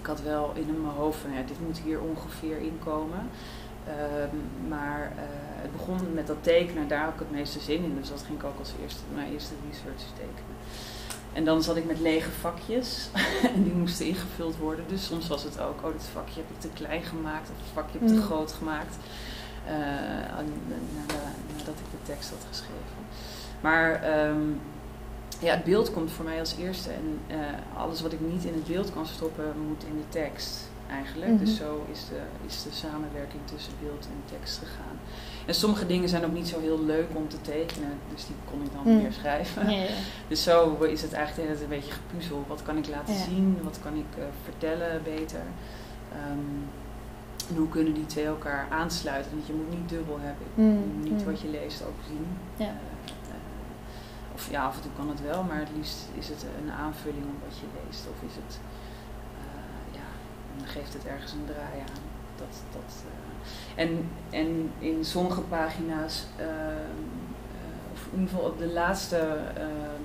Ik 0.00 0.06
had 0.06 0.22
wel 0.22 0.52
in 0.54 0.80
mijn 0.82 0.94
hoofd 0.94 1.18
van 1.18 1.32
ja, 1.32 1.42
dit 1.46 1.60
moet 1.60 1.78
hier 1.78 2.00
ongeveer 2.00 2.58
inkomen. 2.58 3.28
Um, 3.88 4.68
maar 4.68 5.12
uh, 5.16 5.22
het 5.62 5.72
begon 5.72 6.14
met 6.14 6.26
dat 6.26 6.36
tekenen, 6.40 6.88
daar 6.88 7.04
had 7.04 7.12
ik 7.12 7.18
het 7.18 7.30
meeste 7.30 7.60
zin 7.60 7.84
in. 7.84 7.96
Dus 8.00 8.08
dat 8.08 8.22
ging 8.26 8.38
ik 8.38 8.44
ook 8.44 8.58
als 8.58 8.72
eerste, 8.82 9.00
mijn 9.14 9.32
eerste 9.32 9.54
research 9.68 10.02
tekenen. 10.14 10.56
En 11.34 11.44
dan 11.44 11.62
zat 11.62 11.76
ik 11.76 11.84
met 11.84 12.00
lege 12.00 12.30
vakjes 12.30 13.08
en 13.54 13.62
die 13.62 13.72
moesten 13.72 14.06
ingevuld 14.06 14.56
worden. 14.56 14.84
Dus 14.88 15.06
soms 15.06 15.28
was 15.28 15.42
het 15.42 15.60
ook, 15.60 15.84
oh 15.84 15.92
dit 15.92 16.04
vakje 16.12 16.40
heb 16.40 16.50
ik 16.50 16.60
te 16.60 16.68
klein 16.74 17.02
gemaakt 17.02 17.50
of 17.50 17.56
het 17.56 17.72
vakje 17.72 17.98
heb 17.98 18.02
ik 18.02 18.08
te 18.08 18.20
mm. 18.20 18.26
groot 18.26 18.52
gemaakt. 18.52 18.96
Uh, 19.66 19.72
nadat 21.56 21.74
ik 21.78 21.90
de 21.90 22.02
tekst 22.12 22.30
had 22.30 22.46
geschreven. 22.48 23.02
Maar 23.60 24.18
um, 24.28 24.60
ja, 25.40 25.54
het 25.54 25.64
beeld 25.64 25.92
komt 25.92 26.10
voor 26.10 26.24
mij 26.24 26.38
als 26.40 26.56
eerste. 26.58 26.90
En 26.90 27.20
uh, 27.30 27.36
alles 27.76 28.00
wat 28.00 28.12
ik 28.12 28.20
niet 28.20 28.44
in 28.44 28.54
het 28.54 28.66
beeld 28.66 28.92
kan 28.92 29.06
stoppen, 29.06 29.54
moet 29.68 29.84
in 29.84 29.96
de 29.96 30.08
tekst 30.08 30.68
eigenlijk. 30.90 31.30
Mm 31.30 31.36
-hmm. 31.36 31.44
Dus 31.44 31.56
zo 31.56 31.86
is 31.92 32.04
de, 32.08 32.20
is 32.46 32.62
de 32.62 32.72
samenwerking 32.72 33.42
tussen 33.44 33.72
beeld 33.82 34.06
en 34.06 34.36
tekst 34.36 34.58
gegaan. 34.58 34.98
En 35.46 35.54
sommige 35.54 35.86
dingen 35.86 36.08
zijn 36.08 36.24
ook 36.24 36.32
niet 36.32 36.48
zo 36.48 36.60
heel 36.60 36.84
leuk 36.84 37.06
om 37.12 37.28
te 37.28 37.40
tekenen, 37.40 37.98
dus 38.14 38.26
die 38.26 38.36
kon 38.50 38.62
ik 38.62 38.72
dan 38.72 38.94
mm. 38.94 39.02
weer 39.02 39.12
schrijven. 39.12 39.66
Dus 40.28 40.42
zo 40.42 40.82
is 40.82 41.02
het 41.02 41.12
eigenlijk 41.12 41.60
een 41.60 41.68
beetje 41.68 41.92
gepuzzel. 41.92 42.44
Wat 42.48 42.62
kan 42.62 42.76
ik 42.76 42.88
laten 42.88 43.14
zien? 43.14 43.58
Wat 43.62 43.78
kan 43.82 43.94
ik 43.94 44.18
uh, 44.18 44.24
vertellen 44.44 45.02
beter? 45.02 45.42
Um, 46.30 46.68
en 47.48 47.56
hoe 47.56 47.68
kunnen 47.68 47.94
die 47.94 48.06
twee 48.06 48.24
elkaar 48.24 48.66
aansluiten? 48.70 49.32
Want 49.32 49.46
je 49.46 49.52
moet 49.52 49.70
niet 49.70 49.88
dubbel 49.88 50.18
hebben. 50.20 50.46
Mm. 50.54 50.70
Je 50.70 50.92
moet 50.94 51.10
niet 51.10 51.24
mm. 51.24 51.30
wat 51.30 51.40
je 51.40 51.48
leest 51.48 51.82
ook 51.82 52.00
zien. 52.08 52.26
Ja. 52.56 52.64
Uh, 52.64 53.12
uh, 53.28 54.34
of 54.34 54.50
ja, 54.50 54.64
af 54.64 54.76
en 54.76 54.82
toe 54.82 54.90
kan 54.96 55.08
het 55.08 55.22
wel, 55.22 55.42
maar 55.42 55.58
het 55.58 55.68
liefst 55.76 56.08
is 56.18 56.28
het 56.28 56.46
een 56.62 56.72
aanvulling 56.72 57.24
op 57.24 57.48
wat 57.48 57.58
je 57.58 57.66
leest. 57.84 58.06
Of 58.12 58.28
is 58.28 58.34
het, 58.34 58.58
ja, 59.90 60.06
dan 60.58 60.66
geeft 60.66 60.92
het 60.92 61.06
ergens 61.06 61.32
een 61.32 61.44
draai 61.44 61.80
aan. 61.80 62.13
Dat, 62.36 62.62
dat, 62.72 62.94
en, 63.74 64.08
en 64.30 64.70
in 64.78 65.04
sommige 65.04 65.40
pagina's, 65.40 66.26
of 67.92 68.06
in 68.12 68.18
ieder 68.18 68.34
geval 68.34 68.50
op 68.50 68.58
de 68.58 68.72
laatste, 68.72 69.38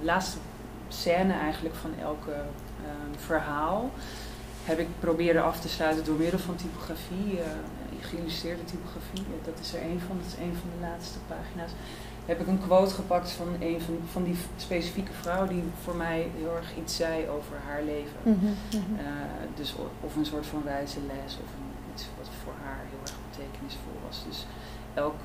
laatste 0.01 0.37
scène 0.87 1.33
eigenlijk 1.33 1.75
van 1.75 1.91
elke 1.99 2.41
verhaal 3.17 3.91
heb 4.69 4.79
ik 4.79 4.87
proberen 4.99 5.43
af 5.43 5.59
te 5.59 5.69
sluiten 5.69 6.05
door 6.05 6.17
middel 6.17 6.39
van 6.39 6.55
typografie, 6.55 7.31
uh, 7.31 7.45
geïllustreerde 8.01 8.63
typografie. 8.63 9.23
Dat 9.43 9.59
is 9.61 9.73
er 9.73 9.81
een 9.81 9.99
van, 10.07 10.17
dat 10.17 10.25
is 10.25 10.37
een 10.45 10.55
van 10.61 10.69
de 10.75 10.81
laatste 10.87 11.19
pagina's. 11.27 11.71
Heb 12.25 12.39
ik 12.39 12.47
een 12.47 12.65
quote 12.67 12.93
gepakt 12.93 13.31
van 13.31 13.47
een 13.59 13.81
van, 13.81 13.99
van 14.11 14.23
die 14.23 14.37
specifieke 14.57 15.11
vrouw 15.21 15.47
die 15.47 15.63
voor 15.83 15.95
mij 15.95 16.31
heel 16.37 16.55
erg 16.55 16.77
iets 16.77 16.95
zei 16.95 17.27
over 17.27 17.55
haar 17.67 17.83
leven. 17.83 18.19
Mm 18.23 18.39
-hmm, 18.39 18.55
uh, 18.93 19.05
dus 19.55 19.75
of 20.01 20.15
een 20.15 20.25
soort 20.25 20.45
van 20.45 20.63
wijze 20.63 20.99
les 21.07 21.33
of 21.43 21.49
een, 21.57 21.69
iets 21.93 22.05
wat 22.17 22.29
voor 22.43 22.53
haar 22.63 22.83
heel 22.89 23.01
erg 23.01 23.17
betekenisvol 23.29 23.98
was. 24.09 24.23
Dus 24.27 24.45
elk 24.93 25.15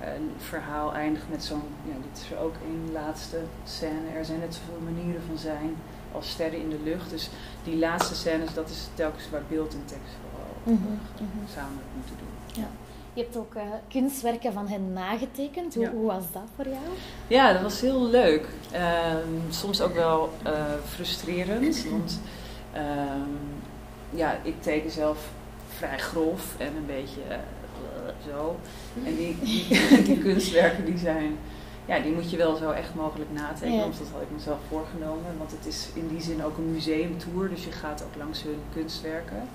uh, 0.00 0.08
verhaal 0.36 0.94
eindigt 0.94 1.28
met 1.30 1.44
zo'n, 1.44 1.62
ja, 1.84 1.94
dit 2.10 2.22
is 2.22 2.30
er 2.30 2.38
ook 2.38 2.54
een 2.54 2.92
laatste 2.92 3.38
scène. 3.64 4.08
Er 4.14 4.24
zijn 4.24 4.38
net 4.38 4.54
zoveel 4.54 4.80
manieren 4.84 5.22
van 5.26 5.38
zijn 5.38 5.76
als 6.12 6.30
sterren 6.30 6.60
in 6.60 6.68
de 6.68 6.80
lucht. 6.84 7.10
Dus 7.10 7.30
die 7.64 7.76
laatste 7.76 8.14
scènes, 8.14 8.54
dat 8.54 8.70
is 8.70 8.88
telkens 8.94 9.30
waar 9.30 9.42
beeld 9.48 9.74
en 9.74 9.84
tekst 9.84 10.14
vooral 10.20 10.76
mm 10.76 10.82
-hmm. 10.84 11.46
samen 11.54 11.82
moeten 11.96 12.16
doen. 12.18 12.62
Ja. 12.62 12.68
Je 13.14 13.22
hebt 13.22 13.36
ook 13.36 13.54
uh, 13.54 13.62
kunstwerken 13.88 14.52
van 14.52 14.68
hen 14.68 14.92
nagetekend. 14.92 15.74
Hoe, 15.74 15.84
ja. 15.84 15.90
hoe, 15.90 16.06
was 16.06 16.24
dat 16.32 16.42
voor 16.56 16.64
jou? 16.64 16.82
Ja, 17.26 17.52
dat 17.52 17.62
was 17.62 17.80
heel 17.80 18.06
leuk. 18.06 18.48
Um, 18.74 19.52
soms 19.52 19.80
ook 19.80 19.94
wel 19.94 20.32
uh, 20.46 20.52
frustrerend. 20.84 21.86
Want 21.90 22.20
um, 22.76 23.38
ja, 24.10 24.36
ik 24.42 24.62
teken 24.62 24.90
zelf 24.90 25.28
vrij 25.68 25.98
grof 25.98 26.54
en 26.58 26.76
een 26.76 26.86
beetje 26.86 27.20
zo. 28.26 28.56
En 29.04 29.16
die, 29.16 29.38
die, 29.42 30.02
die 30.02 30.18
kunstwerken 30.18 30.84
die 30.84 30.98
zijn 30.98 31.36
ja, 31.86 31.98
die 31.98 32.12
moet 32.12 32.30
je 32.30 32.36
wel 32.36 32.56
zo 32.56 32.70
echt 32.70 32.94
mogelijk 32.94 33.30
natekenen. 33.32 33.74
Ja. 33.74 33.80
Want 33.80 33.98
dat 33.98 34.08
had 34.12 34.22
ik 34.22 34.30
mezelf 34.30 34.58
voorgenomen. 34.68 35.38
Want 35.38 35.50
het 35.50 35.66
is 35.66 35.88
in 35.94 36.08
die 36.08 36.22
zin 36.22 36.44
ook 36.44 36.56
een 36.56 36.72
museumtour. 36.72 37.48
Dus 37.48 37.64
je 37.64 37.72
gaat 37.72 38.04
ook 38.04 38.16
langs 38.16 38.42
hun 38.42 38.60
kunstwerken. 38.72 39.48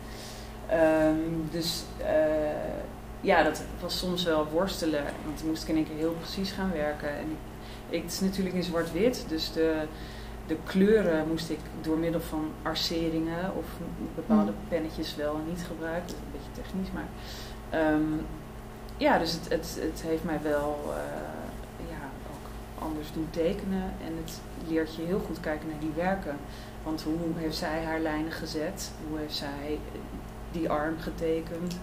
Um, 0.73 1.47
dus 1.51 1.83
uh, 2.01 2.07
ja, 3.21 3.43
dat 3.43 3.63
was 3.81 3.97
soms 3.97 4.23
wel 4.23 4.47
worstelen. 4.51 5.03
Want 5.25 5.37
dan 5.39 5.47
moest 5.47 5.63
ik 5.63 5.69
in 5.69 5.75
één 5.75 5.87
keer 5.87 5.97
heel 5.97 6.15
precies 6.19 6.51
gaan 6.51 6.71
werken. 6.71 7.09
En 7.09 7.25
ik, 7.29 7.37
ik, 7.89 8.01
het 8.01 8.11
is 8.11 8.19
natuurlijk 8.19 8.55
in 8.55 8.63
zwart-wit. 8.63 9.25
Dus 9.27 9.51
de, 9.51 9.81
de 10.47 10.57
kleuren 10.63 11.27
moest 11.27 11.49
ik 11.49 11.59
door 11.81 11.97
middel 11.97 12.21
van 12.21 12.51
arceringen 12.61 13.51
of 13.57 13.65
bepaalde 14.15 14.51
mm. 14.51 14.67
pennetjes 14.67 15.15
wel 15.15 15.35
en 15.35 15.49
niet 15.49 15.65
gebruiken. 15.67 16.07
Dat 16.07 16.15
is 16.15 16.23
een 16.23 16.31
beetje 16.31 16.61
technisch. 16.61 16.91
Maar 16.93 17.07
um, 17.73 18.25
ja, 18.97 19.17
dus 19.17 19.31
het, 19.31 19.49
het, 19.49 19.77
het 19.81 20.01
heeft 20.01 20.23
mij 20.23 20.39
wel... 20.41 20.79
Uh, 20.87 21.37
anders 22.79 23.11
doen 23.11 23.27
tekenen. 23.29 23.83
En 23.83 24.17
het 24.23 24.41
leert 24.67 24.95
je 24.95 25.01
heel 25.01 25.19
goed 25.19 25.39
kijken 25.39 25.67
naar 25.67 25.79
die 25.79 25.91
werken. 25.95 26.37
Want 26.83 27.01
hoe 27.01 27.17
heeft 27.35 27.57
zij 27.57 27.83
haar 27.83 27.99
lijnen 27.99 28.31
gezet? 28.31 28.91
Hoe 29.09 29.17
heeft 29.17 29.35
zij 29.35 29.79
die 30.51 30.69
arm 30.69 30.99
getekend? 30.99 31.77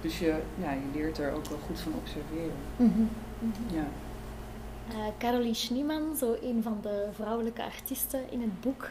Dus 0.00 0.18
je, 0.18 0.34
ja, 0.58 0.72
je 0.72 0.98
leert 0.98 1.18
er 1.18 1.32
ook 1.32 1.46
wel 1.46 1.58
goed 1.66 1.80
van 1.80 1.92
observeren. 1.94 2.56
Mm 2.76 2.92
-hmm. 2.94 3.08
Ja. 3.76 3.86
Uh, 4.88 4.98
Caroline 5.18 5.54
Schneeman, 5.54 6.16
zo 6.16 6.36
een 6.42 6.62
van 6.62 6.78
de 6.82 7.08
vrouwelijke 7.12 7.62
artiesten 7.62 8.30
in 8.30 8.40
het 8.40 8.60
boek, 8.60 8.88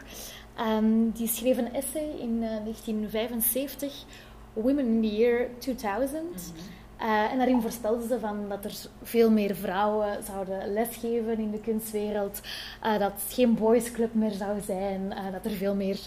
um, 0.60 1.10
die 1.10 1.28
schreef 1.28 1.58
een 1.58 1.72
essay 1.72 2.10
in 2.18 2.42
uh, 2.42 2.48
1975, 2.48 4.04
Women 4.52 4.86
in 4.86 5.00
the 5.00 5.16
Year 5.16 5.48
2000. 5.58 6.22
Mm 6.22 6.28
-hmm. 6.28 6.80
Uh, 7.02 7.32
en 7.32 7.38
daarin 7.38 7.60
voorspelden 7.60 8.08
ze 8.08 8.18
van 8.18 8.48
dat 8.48 8.64
er 8.64 8.74
veel 9.02 9.30
meer 9.30 9.54
vrouwen 9.54 10.24
zouden 10.24 10.72
lesgeven 10.72 11.38
in 11.38 11.50
de 11.50 11.60
kunstwereld. 11.60 12.40
Uh, 12.84 12.98
dat 12.98 13.12
het 13.12 13.34
geen 13.34 13.54
boys 13.54 13.92
club 13.92 14.14
meer 14.14 14.30
zou 14.30 14.60
zijn. 14.60 15.00
Uh, 15.08 15.32
dat 15.32 15.44
er 15.44 15.50
veel 15.50 15.74
meer 15.74 15.98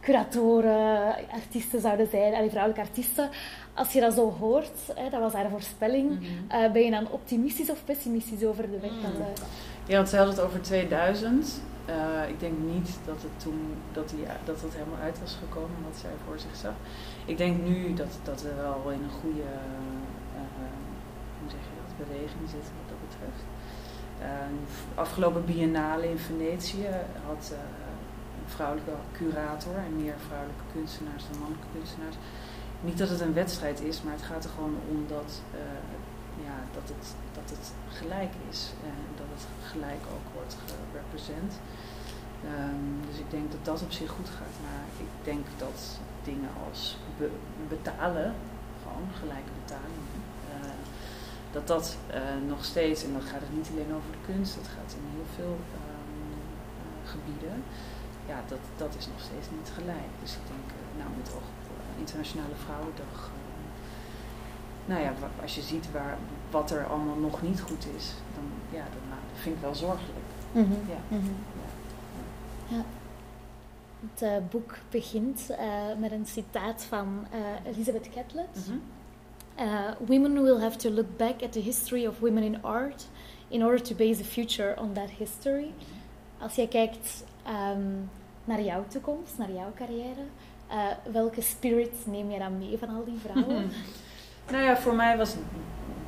curatoren, 0.00 1.14
artiesten 1.30 1.80
zouden 1.80 2.08
zijn, 2.10 2.34
allee, 2.34 2.50
vrouwelijke 2.50 2.88
artiesten. 2.88 3.28
Als 3.74 3.92
je 3.92 4.00
dat 4.00 4.14
zo 4.14 4.30
hoort, 4.40 4.78
hè, 4.94 5.10
dat 5.10 5.20
was 5.20 5.32
haar 5.32 5.50
voorspelling, 5.50 6.10
mm 6.10 6.18
-hmm. 6.48 6.72
ben 6.72 6.82
je 6.82 6.90
dan 6.90 7.10
optimistisch 7.10 7.70
of 7.70 7.84
pessimistisch 7.84 8.44
over 8.44 8.70
de 8.70 8.78
weg 8.80 8.90
mm. 8.90 9.02
dat... 9.02 9.42
Ja, 9.86 9.96
want 9.96 10.08
ze 10.08 10.16
hadden 10.16 10.34
het 10.34 10.44
over 10.44 10.60
2000. 10.60 11.60
Ik 12.28 12.40
denk 12.40 12.58
niet 12.58 12.98
dat 13.04 13.22
het 13.22 13.40
toen 13.42 13.74
dat, 13.92 14.08
die, 14.08 14.26
dat 14.44 14.60
het 14.60 14.74
helemaal 14.74 15.00
uit 15.00 15.20
was 15.20 15.38
gekomen 15.42 15.76
wat 15.88 15.96
zij 16.00 16.10
voor 16.26 16.38
zich 16.38 16.56
zag. 16.56 16.74
Ik 17.24 17.36
denk 17.36 17.62
nu 17.62 17.94
dat, 17.94 18.18
dat 18.22 18.42
we 18.42 18.54
wel 18.54 18.90
in 18.90 19.02
een 19.02 19.18
goede 19.20 19.48
beweging 21.96 22.44
zitten 22.54 22.72
wat 22.78 22.88
dat 22.92 23.00
betreft. 23.08 23.42
Uh, 24.20 24.98
afgelopen 25.04 25.44
biennale 25.44 26.10
in 26.10 26.18
Venetië 26.18 26.88
had 27.26 27.44
uh, 27.52 27.58
een 28.38 28.50
vrouwelijke 28.56 28.96
curator 29.12 29.76
en 29.76 29.96
meer 30.02 30.14
vrouwelijke 30.26 30.66
kunstenaars 30.72 31.24
dan 31.28 31.38
mannelijke 31.38 31.72
kunstenaars. 31.76 32.16
Niet 32.80 32.98
dat 32.98 33.08
het 33.08 33.20
een 33.20 33.34
wedstrijd 33.34 33.80
is, 33.80 34.02
maar 34.02 34.12
het 34.12 34.22
gaat 34.30 34.44
er 34.44 34.50
gewoon 34.50 34.76
om 34.90 35.04
dat, 35.08 35.30
ja, 36.46 36.56
dat, 36.76 36.86
het, 36.94 37.06
dat 37.38 37.48
het 37.54 37.66
gelijk 37.98 38.32
is 38.50 38.72
en 38.90 38.98
dat 39.20 39.26
het 39.34 39.44
gelijk 39.70 40.04
ook 40.14 40.26
wordt 40.34 40.56
gerepresent. 40.64 41.52
Um, 42.52 43.00
dus 43.08 43.18
ik 43.18 43.30
denk 43.30 43.46
dat 43.50 43.64
dat 43.64 43.82
op 43.82 43.92
zich 43.92 44.10
goed 44.10 44.30
gaat. 44.38 44.56
Maar 44.66 44.82
ik 45.04 45.10
denk 45.22 45.44
dat 45.58 45.78
dingen 46.24 46.50
als 46.68 46.96
be 47.18 47.30
betalen 47.68 48.34
gewoon 48.82 49.08
gelijke 49.20 49.52
betaling. 49.62 50.04
Uh, 50.54 50.82
dat 51.52 51.66
dat 51.66 51.96
nog 52.46 52.64
steeds, 52.64 53.04
en 53.04 53.12
dan 53.12 53.22
gaat 53.30 53.44
het 53.46 53.56
niet 53.56 53.68
alleen 53.72 53.94
over 53.98 54.10
de 54.16 54.24
kunst, 54.32 54.54
dat 54.60 54.68
gaat 54.76 54.90
in 54.98 55.04
heel 55.16 55.30
veel 55.38 55.56
um, 55.82 56.38
gebieden, 57.12 57.56
ja, 58.30 58.38
dat, 58.52 58.62
dat 58.76 58.92
is 58.98 59.06
nog 59.06 59.20
steeds 59.28 59.48
niet 59.56 59.70
gelijk. 59.78 60.10
Dus 60.22 60.32
ik 60.40 60.44
denk, 60.52 60.66
nou 61.00 61.10
met 61.20 61.28
oog 61.36 61.46
op 61.72 61.78
Internationale 62.04 62.56
Vrouwendag, 62.64 63.18
nou 64.90 65.00
ja, 65.06 65.12
als 65.42 65.54
je 65.54 65.62
ziet 65.62 65.86
waar, 65.92 66.16
wat 66.50 66.70
er 66.70 66.86
allemaal 66.86 67.20
nog 67.28 67.42
niet 67.42 67.60
goed 67.60 67.84
is, 67.96 68.06
dan, 68.36 68.46
ja, 68.78 68.84
dan, 68.94 69.04
nou, 69.12 69.22
dat 69.30 69.40
vind 69.42 69.54
ik 69.56 69.62
wel 69.62 69.74
zorgelijk. 69.74 70.28
Mhm. 70.52 70.78
ja. 70.94 71.00
Mhm. 71.08 71.34
Ja. 72.68 72.84
Het 74.12 74.22
uh, 74.22 74.36
boek 74.50 74.76
begint 74.90 75.50
uh, 75.50 75.56
met 75.98 76.12
een 76.12 76.26
citaat 76.26 76.84
van 76.84 77.26
uh, 77.34 77.72
Elizabeth 77.72 78.08
Catlett. 78.14 78.68
Mm 78.68 78.80
-hmm. 79.56 80.06
women 80.06 80.42
will 80.42 80.60
have 80.60 80.76
to 80.76 80.90
look 80.90 81.16
back 81.16 81.42
at 81.42 81.52
the 81.52 81.60
history 81.60 82.06
of 82.06 82.18
women 82.18 82.42
in 82.42 82.62
art 82.62 83.06
in 83.48 83.64
order 83.64 83.82
to 83.82 83.94
base 83.94 84.18
the 84.18 84.24
future 84.24 84.74
on 84.80 84.92
that 84.92 85.10
history. 85.18 85.72
Als 86.38 86.54
jij 86.54 86.66
kijkt 86.66 87.24
um, 87.48 88.10
naar 88.44 88.62
jouw 88.62 88.84
toekomst, 88.88 89.38
naar 89.38 89.52
jouw 89.52 89.72
carrière, 89.74 90.24
welke 91.12 91.40
spirit 91.40 92.06
neem 92.06 92.30
je 92.30 92.38
dan 92.38 92.58
mee 92.58 92.78
van 92.78 92.88
al 92.88 93.04
die 93.04 93.18
vrouwen? 93.18 93.70
nou 94.50 94.64
ja, 94.64 94.76
voor 94.76 94.94
mij 94.94 95.16
was 95.16 95.34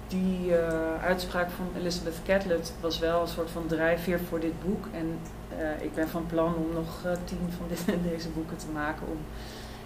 die 0.08 0.54
uitspraak 1.02 1.50
van 1.50 1.66
Elizabeth 1.76 2.22
Catlett 2.24 2.72
was 2.80 2.98
wel 2.98 3.20
een 3.20 3.28
soort 3.28 3.50
van 3.50 3.66
drijfveer 3.66 4.20
voor 4.20 4.40
dit 4.40 4.62
boek. 4.64 4.86
En 4.92 5.18
uh, 5.58 5.82
ik 5.82 5.94
ben 5.94 6.08
van 6.08 6.26
plan 6.26 6.54
om 6.54 6.72
nog 6.72 7.02
uh, 7.06 7.12
tien 7.24 7.52
van 7.56 7.68
dit, 7.68 7.84
deze 8.12 8.28
boeken 8.28 8.56
te 8.56 8.68
maken. 8.72 9.06
Om, 9.06 9.18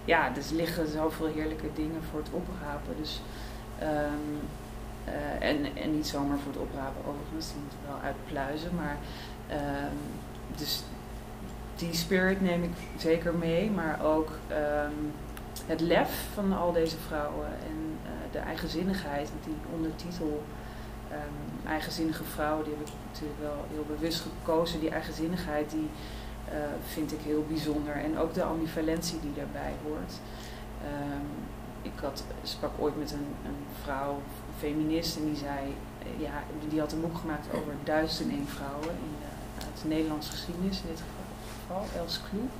ja, 0.05 0.29
dus 0.29 0.49
liggen 0.49 0.87
zoveel 0.87 1.27
heerlijke 1.27 1.69
dingen 1.75 2.03
voor 2.11 2.19
het 2.19 2.29
oprapen. 2.31 2.95
Dus, 2.97 3.21
um, 3.81 4.39
uh, 5.07 5.47
en, 5.49 5.75
en 5.75 5.95
niet 5.95 6.07
zomaar 6.07 6.37
voor 6.37 6.51
het 6.51 6.61
oprapen 6.61 7.01
overigens, 7.07 7.47
die 7.47 7.61
moeten 7.61 7.79
wel 7.87 7.99
uitpluizen. 8.03 8.75
Maar 8.75 8.97
um, 9.51 9.97
dus 10.55 10.83
die 11.75 11.93
spirit 11.93 12.41
neem 12.41 12.63
ik 12.63 12.73
zeker 12.97 13.33
mee, 13.33 13.71
maar 13.71 14.03
ook 14.03 14.29
um, 14.51 15.11
het 15.65 15.81
lef 15.81 16.27
van 16.33 16.53
al 16.53 16.71
deze 16.71 16.97
vrouwen 16.97 17.47
en 17.47 17.97
de 18.31 18.39
eigenzinnigheid, 18.39 19.29
die 19.43 19.55
ondertitel 19.73 20.43
eigenzinnige 21.67 22.23
vrouwen, 22.23 22.63
die 22.63 22.73
heb 22.77 22.87
ik 22.87 22.93
natuurlijk 23.11 23.41
wel 23.41 23.65
heel 23.73 23.85
bewust 23.95 24.21
gekozen. 24.21 24.79
Die 24.79 24.89
eigenzinnigheid, 24.89 25.69
die 25.69 25.89
uh, 26.47 26.55
vind 26.87 27.11
ik 27.11 27.19
heel 27.21 27.45
bijzonder. 27.47 27.95
En 27.95 28.17
ook 28.17 28.33
de 28.33 28.43
ambivalentie 28.43 29.19
die 29.19 29.33
daarbij 29.33 29.73
hoort. 29.83 30.13
Um, 30.83 31.27
ik 31.81 31.91
had, 32.01 32.23
sprak 32.43 32.71
ooit 32.79 32.97
met 32.97 33.11
een, 33.11 33.29
een 33.45 33.61
vrouw, 33.83 34.13
een 34.13 34.57
feminist, 34.57 35.17
en 35.17 35.25
die 35.25 35.35
zei, 35.35 35.59
uh, 35.67 36.21
ja, 36.21 36.43
die 36.69 36.79
had 36.79 36.91
een 36.91 37.01
boek 37.01 37.17
gemaakt 37.17 37.47
over 37.53 37.73
duizend 37.83 38.31
en 38.31 38.47
vrouwen 38.47 38.89
in 38.89 39.13
uh, 39.21 39.65
uit 39.65 39.81
de 39.81 39.87
Nederlandse 39.87 40.31
geschiedenis 40.31 40.81
in 40.81 40.89
dit 40.89 41.01
geval, 41.01 41.85
Els 41.97 42.21
Kloek. 42.29 42.51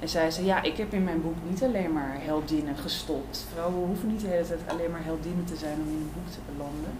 En 0.00 0.08
zij 0.08 0.30
zei, 0.30 0.46
ja, 0.46 0.62
ik 0.62 0.76
heb 0.76 0.92
in 0.92 1.04
mijn 1.04 1.22
boek 1.22 1.36
niet 1.48 1.62
alleen 1.62 1.92
maar 1.92 2.16
heldinnen 2.18 2.76
gestopt. 2.76 3.46
Vrouwen 3.52 3.86
hoeven 3.86 4.08
niet 4.08 4.20
de 4.20 4.26
hele 4.26 4.46
tijd 4.46 4.60
alleen 4.66 4.90
maar 4.90 5.04
heldinnen 5.04 5.44
te 5.44 5.56
zijn 5.56 5.78
om 5.80 5.88
in 5.88 5.94
een 5.94 6.12
boek 6.14 6.32
te 6.32 6.38
belanden 6.52 6.98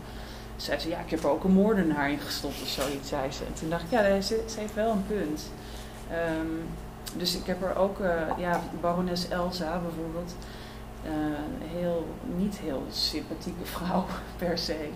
zei 0.56 0.78
ze, 0.78 0.88
ja, 0.88 0.98
ik 0.98 1.10
heb 1.10 1.22
er 1.22 1.30
ook 1.30 1.44
een 1.44 1.52
moordenaar 1.52 2.10
in 2.10 2.18
gestopt 2.18 2.62
of 2.62 2.68
zoiets, 2.68 3.08
zei 3.08 3.32
ze. 3.32 3.44
En 3.44 3.52
toen 3.52 3.70
dacht 3.70 3.82
ik, 3.82 3.90
ja, 3.90 4.20
ze, 4.20 4.44
heeft 4.56 4.74
wel 4.74 4.90
een 4.90 5.06
punt. 5.06 5.50
Um, 6.38 6.62
dus 7.16 7.36
ik 7.36 7.46
heb 7.46 7.62
er 7.62 7.76
ook, 7.76 7.98
uh, 7.98 8.38
ja, 8.38 8.60
barones 8.80 9.28
Elsa 9.28 9.78
bijvoorbeeld, 9.78 10.34
uh, 11.04 11.12
heel, 11.78 12.06
niet 12.36 12.58
heel 12.58 12.82
sympathieke 12.90 13.64
vrouw 13.64 14.06
per 14.38 14.58
se. 14.58 14.88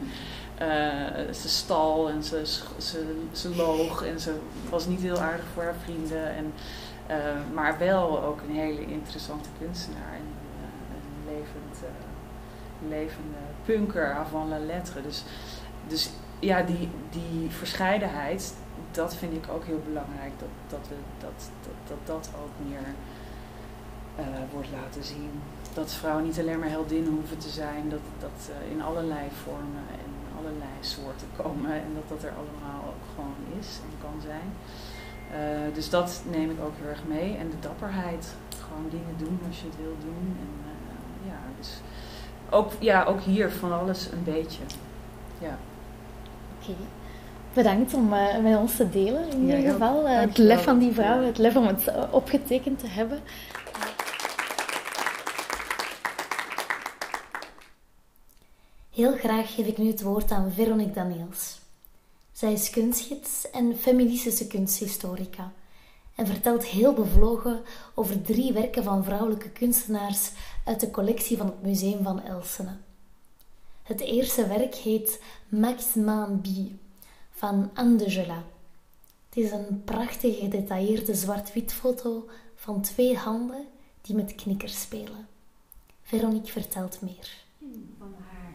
Uh, 0.62 1.32
ze 1.34 1.48
stal 1.48 2.08
en 2.08 2.22
ze, 2.22 2.42
ze, 2.78 3.26
ze 3.32 3.56
loog 3.56 4.04
en 4.04 4.20
ze 4.20 4.38
was 4.70 4.86
niet 4.86 5.00
heel 5.00 5.18
aardig 5.18 5.44
voor 5.54 5.62
haar 5.62 5.74
vrienden. 5.82 6.34
En, 6.34 6.52
maar 7.54 7.78
wel 7.78 8.22
ook 8.24 8.40
een 8.48 8.54
hele 8.54 8.86
interessante 8.86 9.48
kunstenaar 9.58 10.12
en 10.12 10.26
een 10.94 11.34
levend, 11.34 11.67
levende 12.88 13.38
punker 13.64 14.14
avant 14.14 14.48
la 14.48 14.58
lettre. 14.58 15.02
Dus 15.02 15.24
dus 15.88 16.10
ja, 16.38 16.62
die, 16.62 16.88
die 17.10 17.50
verscheidenheid, 17.50 18.54
dat 18.90 19.14
vind 19.14 19.32
ik 19.32 19.52
ook 19.52 19.64
heel 19.64 19.82
belangrijk. 19.84 20.32
Dat 20.38 20.48
dat, 20.68 20.88
we, 20.88 20.94
dat, 21.18 21.50
dat, 21.62 21.72
dat, 21.88 22.06
dat 22.06 22.30
ook 22.42 22.68
meer 22.68 22.86
uh, 24.18 24.24
wordt 24.52 24.68
laten 24.82 25.04
zien. 25.04 25.30
Dat 25.74 25.92
vrouwen 25.92 26.24
niet 26.24 26.38
alleen 26.38 26.58
maar 26.58 26.68
heldinnen 26.68 27.12
hoeven 27.12 27.38
te 27.38 27.48
zijn. 27.48 27.88
Dat 27.88 28.00
dat 28.18 28.50
uh, 28.50 28.72
in 28.72 28.82
allerlei 28.82 29.28
vormen 29.44 29.84
en 30.04 30.10
allerlei 30.38 30.76
soorten 30.80 31.28
komen. 31.36 31.72
En 31.72 31.90
dat 31.94 32.08
dat 32.08 32.22
er 32.22 32.36
allemaal 32.36 32.80
ook 32.88 33.04
gewoon 33.14 33.58
is 33.60 33.80
en 33.84 33.92
kan 34.00 34.20
zijn. 34.20 34.50
Uh, 35.32 35.74
dus 35.74 35.90
dat 35.90 36.22
neem 36.30 36.50
ik 36.50 36.60
ook 36.60 36.76
heel 36.76 36.88
erg 36.88 37.04
mee. 37.06 37.36
En 37.36 37.50
de 37.50 37.58
dapperheid. 37.60 38.34
Gewoon 38.66 38.88
dingen 38.90 39.16
doen 39.16 39.38
als 39.46 39.60
je 39.60 39.66
het 39.66 39.76
wil 39.76 39.96
doen. 40.00 40.36
En 40.44 40.52
ja, 41.30 41.40
dus 41.58 41.80
ook, 42.50 42.72
ja, 42.78 43.04
ook 43.04 43.20
hier 43.20 43.50
van 43.50 43.72
alles 43.72 44.08
een 44.12 44.24
beetje. 44.24 44.62
Ja. 45.40 45.58
Bedankt 47.52 47.94
om 47.94 48.12
uh, 48.12 48.38
met 48.42 48.56
ons 48.56 48.76
te 48.76 48.90
delen 48.90 49.30
in 49.30 49.40
ieder 49.40 49.72
geval. 49.72 50.04
Uh, 50.04 50.20
het 50.20 50.38
lef 50.38 50.62
van 50.62 50.78
die 50.78 50.92
vrouw, 50.92 51.22
het 51.22 51.38
lef 51.38 51.56
om 51.56 51.66
het 51.66 51.92
opgetekend 52.10 52.78
te 52.78 52.86
hebben. 52.86 53.20
Heel 58.94 59.16
graag 59.16 59.54
geef 59.54 59.66
ik 59.66 59.78
nu 59.78 59.86
het 59.86 60.02
woord 60.02 60.30
aan 60.30 60.52
Veronique 60.52 60.92
Daniels. 60.92 61.58
Zij 62.32 62.52
is 62.52 62.70
kunstgids 62.70 63.50
en 63.50 63.76
feministische 63.78 64.46
kunsthistorica 64.46 65.52
en 66.18 66.26
vertelt 66.26 66.64
heel 66.64 66.92
bevlogen 66.92 67.62
over 67.94 68.22
drie 68.22 68.52
werken 68.52 68.84
van 68.84 69.04
vrouwelijke 69.04 69.50
kunstenaars 69.50 70.30
uit 70.64 70.80
de 70.80 70.90
collectie 70.90 71.36
van 71.36 71.46
het 71.46 71.62
Museum 71.62 72.02
van 72.02 72.22
Elsene. 72.22 72.76
Het 73.82 74.00
eerste 74.00 74.46
werk 74.46 74.74
heet 74.74 75.22
Max 75.48 75.86
Bi 76.42 76.78
van 77.30 77.70
Angela. 77.74 78.42
Het 79.28 79.44
is 79.44 79.50
een 79.50 79.82
prachtige 79.84 80.40
gedetailleerde 80.40 81.14
zwart-wit 81.14 81.72
foto 81.72 82.28
van 82.54 82.82
twee 82.82 83.16
handen 83.16 83.66
die 84.00 84.16
met 84.16 84.34
knikkers 84.34 84.80
spelen. 84.80 85.28
Veronique 86.02 86.52
vertelt 86.52 87.00
meer. 87.00 87.44
Van 87.98 88.14
haar 88.28 88.52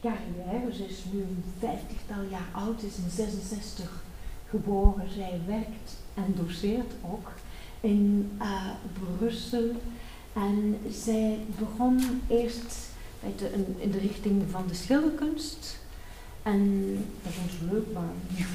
carrière, 0.00 0.74
ze 0.74 0.84
is 0.84 1.04
nu 1.12 1.20
een 1.20 1.44
vijftigtal 1.58 2.22
jaar 2.22 2.48
oud, 2.52 2.82
is 2.82 2.96
in 2.96 3.10
66 3.10 4.04
geboren. 4.48 5.10
Zij 5.10 5.40
werkt 5.46 5.96
en 6.26 6.34
doseert 6.44 6.92
ook 7.10 7.32
in 7.80 8.30
uh, 8.42 8.70
Brussel. 9.18 9.70
En 10.32 10.78
zij 10.90 11.38
begon 11.58 12.20
eerst 12.28 12.88
in 13.78 13.90
de 13.90 13.98
richting 13.98 14.42
van 14.50 14.64
de 14.66 14.74
schilderkunst. 14.74 15.78
En 16.42 16.92
dat 17.22 17.32
vond 17.32 17.50
ze 17.50 17.74
leuk, 17.74 17.92
maar 17.92 18.12
niet. 18.36 18.46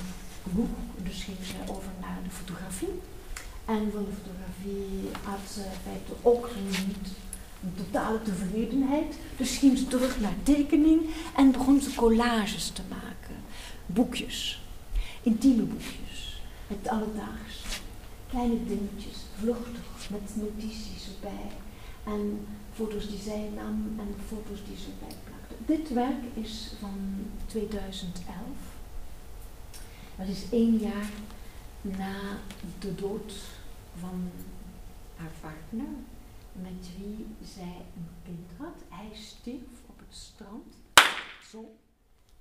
Dus 1.04 1.23
ging 1.23 1.38
ze 1.41 1.71
over 1.71 1.91
naar 2.01 2.19
de 2.23 2.30
fotografie. 2.30 3.01
En 3.65 3.91
van 3.91 4.06
de 4.06 4.12
fotografie 4.21 5.10
had 5.23 5.39
ze 5.54 5.62
ook 6.21 6.49
niet 6.69 7.12
totale 7.78 8.21
tevredenheid. 8.21 9.15
Dus 9.38 9.58
ging 9.58 9.78
ze 9.78 9.88
terug 9.88 10.19
naar 10.19 10.36
tekening 10.43 11.01
en 11.36 11.51
begon 11.51 11.82
ze 11.82 11.95
collages 11.95 12.69
te 12.69 12.82
maken. 12.89 13.36
Boekjes, 13.86 14.62
intieme 15.21 15.62
boekjes, 15.62 16.04
het 16.67 16.88
alledaags. 16.88 17.82
Kleine 18.30 18.65
dingetjes, 18.65 19.17
vluchtig, 19.38 20.10
met 20.10 20.36
notities 20.36 21.08
erbij. 21.15 21.51
En 22.04 22.47
foto's 22.73 23.08
die 23.08 23.19
zij 23.19 23.49
nam 23.56 23.99
en 23.99 24.15
foto's 24.28 24.65
die 24.67 24.78
ze 24.78 24.88
bijplakte. 24.99 25.56
Dit 25.65 25.93
werk 25.93 26.23
is 26.34 26.71
van 26.80 27.28
2011. 27.45 28.36
Dat 30.17 30.28
is 30.28 30.49
één 30.51 30.78
jaar 30.78 31.10
na 31.82 32.15
de 32.80 32.95
dood 32.95 33.34
van 33.99 34.32
haar 35.15 35.32
partner, 35.41 35.88
met 36.51 36.89
wie 36.97 37.25
zij 37.56 37.82
een 37.95 38.08
kind 38.23 38.49
had. 38.58 38.84
Hij 38.89 39.10
stierf 39.13 39.84
op 39.86 39.97
het 39.97 40.15
strand. 40.15 40.75
Zo. 41.49 41.75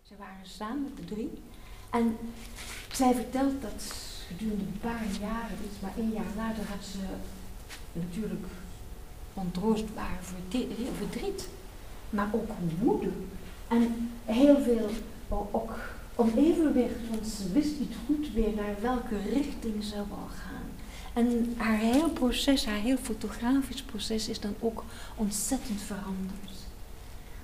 Ze 0.03 0.17
waren 0.17 0.47
samen 0.47 0.93
de 0.95 1.05
drie. 1.05 1.31
En 1.91 2.17
zij 2.93 3.15
vertelt 3.15 3.63
dat 3.63 3.83
gedurende 4.37 4.65
een 4.65 4.81
paar 4.81 5.07
jaren, 5.21 5.57
dus 5.63 5.81
maar 5.81 5.93
één 5.97 6.13
jaar 6.13 6.33
later, 6.37 6.65
had 6.69 6.85
ze 6.85 6.99
natuurlijk 7.93 8.47
ontroostbaar 9.35 10.19
verdriet, 10.99 11.49
maar 12.11 12.29
ook 12.33 12.51
woede. 12.81 13.11
En 13.69 14.11
heel 14.25 14.63
veel 14.63 14.91
ook 15.29 15.79
onevenwicht, 16.15 17.09
want 17.11 17.27
ze 17.27 17.53
wist 17.53 17.79
niet 17.79 17.95
goed 18.07 18.35
meer 18.35 18.55
naar 18.55 18.75
welke 18.81 19.17
richting 19.33 19.85
ze 19.85 19.95
wil 19.95 20.29
gaan. 20.29 20.69
En 21.13 21.55
haar 21.57 21.79
heel 21.79 22.11
proces, 22.11 22.67
haar 22.67 22.79
heel 22.79 22.97
fotografisch 22.97 23.83
proces 23.83 24.29
is 24.29 24.41
dan 24.41 24.55
ook 24.61 24.85
ontzettend 25.17 25.81
veranderd. 25.81 26.53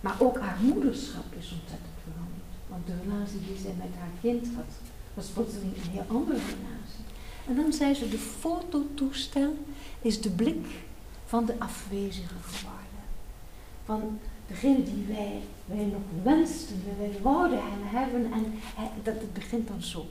Maar 0.00 0.16
ook 0.18 0.38
haar 0.38 0.59
moederschap 0.61 1.35
is 1.38 1.53
ontzettend 1.61 1.98
veranderd. 2.03 2.53
Want 2.68 2.87
de 2.87 2.92
relatie 3.03 3.40
die 3.46 3.59
zij 3.62 3.74
met 3.79 3.94
haar 3.98 4.11
kind 4.20 4.46
had, 4.57 4.89
was 5.14 5.27
plotseling 5.27 5.77
een 5.77 5.90
heel 5.90 6.05
andere 6.09 6.38
relatie. 6.38 7.05
En 7.46 7.57
dan 7.57 7.73
zei 7.73 7.94
ze, 7.94 8.09
de 8.09 8.18
fototoestel 8.18 9.55
is 10.01 10.20
de 10.20 10.31
blik 10.31 10.66
van 11.25 11.44
de 11.44 11.55
afwezige 11.59 12.35
geworden. 12.42 12.81
Van 13.85 14.18
degene 14.46 14.83
die 14.83 15.05
wij, 15.09 15.40
wij 15.64 15.85
nog 15.85 16.01
wensten, 16.23 16.83
wij 16.99 17.12
wouden 17.23 17.61
hebben. 17.64 18.33
En 18.33 18.53
dat 19.03 19.14
het 19.14 19.33
begint 19.33 19.68
dan 19.68 19.83
zo. 19.83 20.07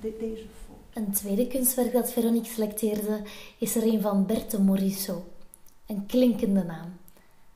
Deze 0.00 0.44
foto. 0.66 0.80
Een 0.92 1.12
tweede 1.12 1.46
kunstwerk 1.46 1.92
dat 1.92 2.12
Veronique 2.12 2.52
selecteerde 2.52 3.22
is 3.58 3.76
er 3.76 3.82
een 3.82 4.00
van 4.00 4.26
Berthe 4.26 4.60
Morisot. 4.60 5.24
Een 5.86 6.06
klinkende 6.06 6.64
naam. 6.64 6.96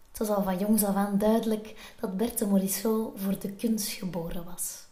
Het 0.08 0.18
was 0.18 0.28
al 0.28 0.42
van 0.42 0.58
jongs 0.58 0.84
af 0.84 0.94
aan 0.94 1.18
duidelijk 1.18 1.94
dat 2.00 2.16
Berthe 2.16 2.46
Morisot 2.46 3.20
voor 3.20 3.38
de 3.38 3.50
kunst 3.50 3.88
geboren 3.88 4.44
was. 4.44 4.87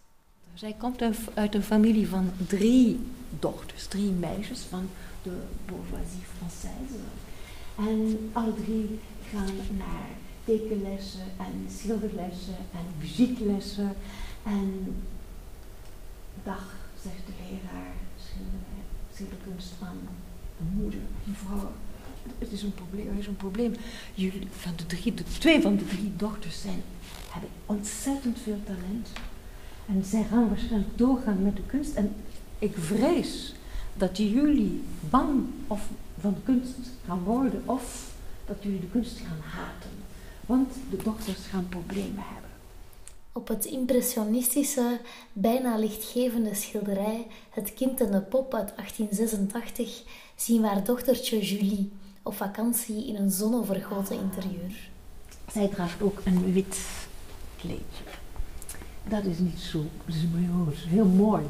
Zij 0.56 0.74
komt 0.78 1.02
uit 1.34 1.54
een 1.54 1.62
familie 1.62 2.08
van 2.08 2.32
drie 2.46 2.98
dochters, 3.38 3.86
drie 3.86 4.10
meisjes 4.10 4.60
van 4.60 4.88
de 5.22 5.36
bourgeoisie 5.66 6.22
française. 6.36 7.00
En 7.76 8.30
alle 8.32 8.54
drie 8.54 8.98
gaan 9.30 9.56
naar 9.78 10.08
tekenlessen 10.44 11.24
en 11.36 11.66
schilderlessen 11.78 12.56
en 12.72 12.84
muzieklessen. 12.98 13.96
En 14.42 14.94
dag, 16.44 16.74
zegt 17.02 17.26
de 17.26 17.32
leraar, 17.42 17.94
schilderkunst 19.12 19.72
aan 19.82 19.98
de 20.58 20.64
moeder, 20.82 21.00
mevrouw. 21.24 21.72
Het 22.38 22.52
is 22.52 22.62
een 22.62 22.74
probleem, 22.74 23.08
er 23.08 23.18
is 23.18 23.26
een 23.26 23.36
probleem. 23.36 23.74
Jullie, 24.14 24.48
van 24.50 24.72
de, 24.76 24.86
drie, 24.86 25.14
de 25.14 25.24
twee 25.38 25.60
van 25.60 25.76
de 25.76 25.86
drie 25.86 26.12
dochters 26.16 26.60
zijn, 26.60 26.82
hebben 27.30 27.50
ontzettend 27.66 28.38
veel 28.38 28.60
talent. 28.64 29.08
En 29.86 30.04
zij 30.04 30.24
gaan 30.30 30.48
waarschijnlijk 30.48 30.98
doorgaan 30.98 31.42
met 31.42 31.56
de 31.56 31.62
kunst. 31.66 31.94
En 31.94 32.14
ik 32.58 32.76
vrees 32.78 33.54
dat 33.94 34.16
jullie 34.16 34.82
bang 35.10 35.44
of 35.66 35.88
van 36.20 36.36
kunst 36.44 36.78
gaan 37.06 37.22
worden 37.22 37.62
of 37.64 38.14
dat 38.46 38.56
jullie 38.60 38.80
de 38.80 38.90
kunst 38.90 39.18
gaan 39.18 39.40
haten. 39.40 39.90
Want 40.46 40.72
de 40.90 40.96
dochters 41.02 41.46
gaan 41.46 41.68
problemen 41.68 42.24
hebben. 42.32 42.50
Op 43.32 43.48
het 43.48 43.64
impressionistische, 43.64 45.00
bijna 45.32 45.76
lichtgevende 45.76 46.54
schilderij 46.54 47.26
Het 47.50 47.74
kind 47.74 48.00
en 48.00 48.10
de 48.10 48.20
pop 48.20 48.54
uit 48.54 48.72
1886 48.76 50.02
zien 50.36 50.60
we 50.60 50.66
haar 50.66 50.84
dochtertje 50.84 51.40
Julie 51.40 51.92
op 52.22 52.34
vakantie 52.34 53.06
in 53.06 53.16
een 53.16 53.30
zonnevergoten 53.30 54.18
interieur. 54.18 54.88
Zij 55.52 55.68
draagt 55.68 56.02
ook 56.02 56.20
een 56.24 56.52
wit 56.52 56.78
kleedje. 57.56 58.04
Dat 59.08 59.24
is 59.24 59.38
niet 59.38 59.58
zo, 59.58 59.84
dat 60.06 60.14
is 60.72 60.84
heel 60.88 61.04
mooi. 61.04 61.42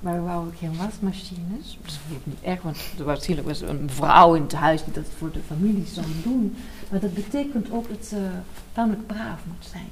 Maar 0.00 0.14
we 0.14 0.20
wouden 0.20 0.54
geen 0.54 0.76
wasmachines. 0.76 1.78
Dat 1.82 1.98
vond 2.08 2.26
niet 2.26 2.42
erg, 2.42 2.62
want 2.62 2.76
er 2.98 3.04
was 3.04 3.28
was 3.42 3.60
een 3.60 3.90
vrouw 3.90 4.34
in 4.34 4.42
het 4.42 4.52
huis 4.52 4.84
die 4.84 4.92
dat 4.92 5.04
voor 5.18 5.32
de 5.32 5.40
familie 5.46 5.86
zou 5.86 6.06
doen. 6.22 6.56
Maar 6.90 7.00
dat 7.00 7.14
betekent 7.14 7.72
ook 7.72 7.88
dat 7.88 8.04
ze 8.04 8.28
tamelijk 8.72 9.06
braaf 9.06 9.40
moet 9.46 9.66
zijn. 9.70 9.88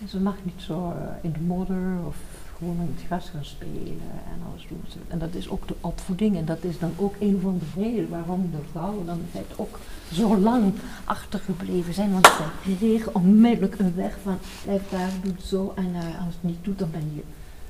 En 0.00 0.08
ze 0.08 0.20
mag 0.20 0.34
niet 0.42 0.62
zo 0.62 0.88
uh, 0.88 0.94
in 1.22 1.32
de 1.32 1.40
modder 1.40 1.98
of 2.06 2.16
gewoon 2.58 2.80
het 2.96 3.06
gras 3.06 3.28
gaan 3.28 3.44
spelen 3.44 4.10
en 4.32 4.40
alles 4.50 4.66
doen. 4.68 4.84
En 5.08 5.18
dat 5.18 5.34
is 5.34 5.48
ook 5.48 5.68
de 5.68 5.74
opvoeding 5.80 6.36
en 6.36 6.44
dat 6.44 6.64
is 6.64 6.78
dan 6.78 6.92
ook 6.96 7.14
een 7.20 7.40
van 7.42 7.58
de 7.58 7.80
redenen 7.80 8.10
waarom 8.10 8.50
de 8.50 8.62
vrouwen 8.70 9.06
dan 9.06 9.20
in 9.32 9.42
ook 9.56 9.78
zo 10.12 10.36
lang 10.36 10.72
achtergebleven 11.04 11.94
zijn. 11.94 12.12
Want 12.12 12.26
zij 12.26 12.76
kregen 12.76 13.14
onmiddellijk 13.14 13.78
een 13.78 13.94
weg 13.94 14.18
van 14.22 14.38
blijf 14.64 14.88
daar, 14.90 15.10
doe 15.22 15.32
het 15.32 15.44
zo 15.44 15.72
en 15.76 15.88
uh, 15.94 16.24
als 16.24 16.34
het 16.34 16.42
niet 16.42 16.64
doet 16.64 16.78
dan 16.78 16.90
ben 16.90 17.12
je 17.14 17.22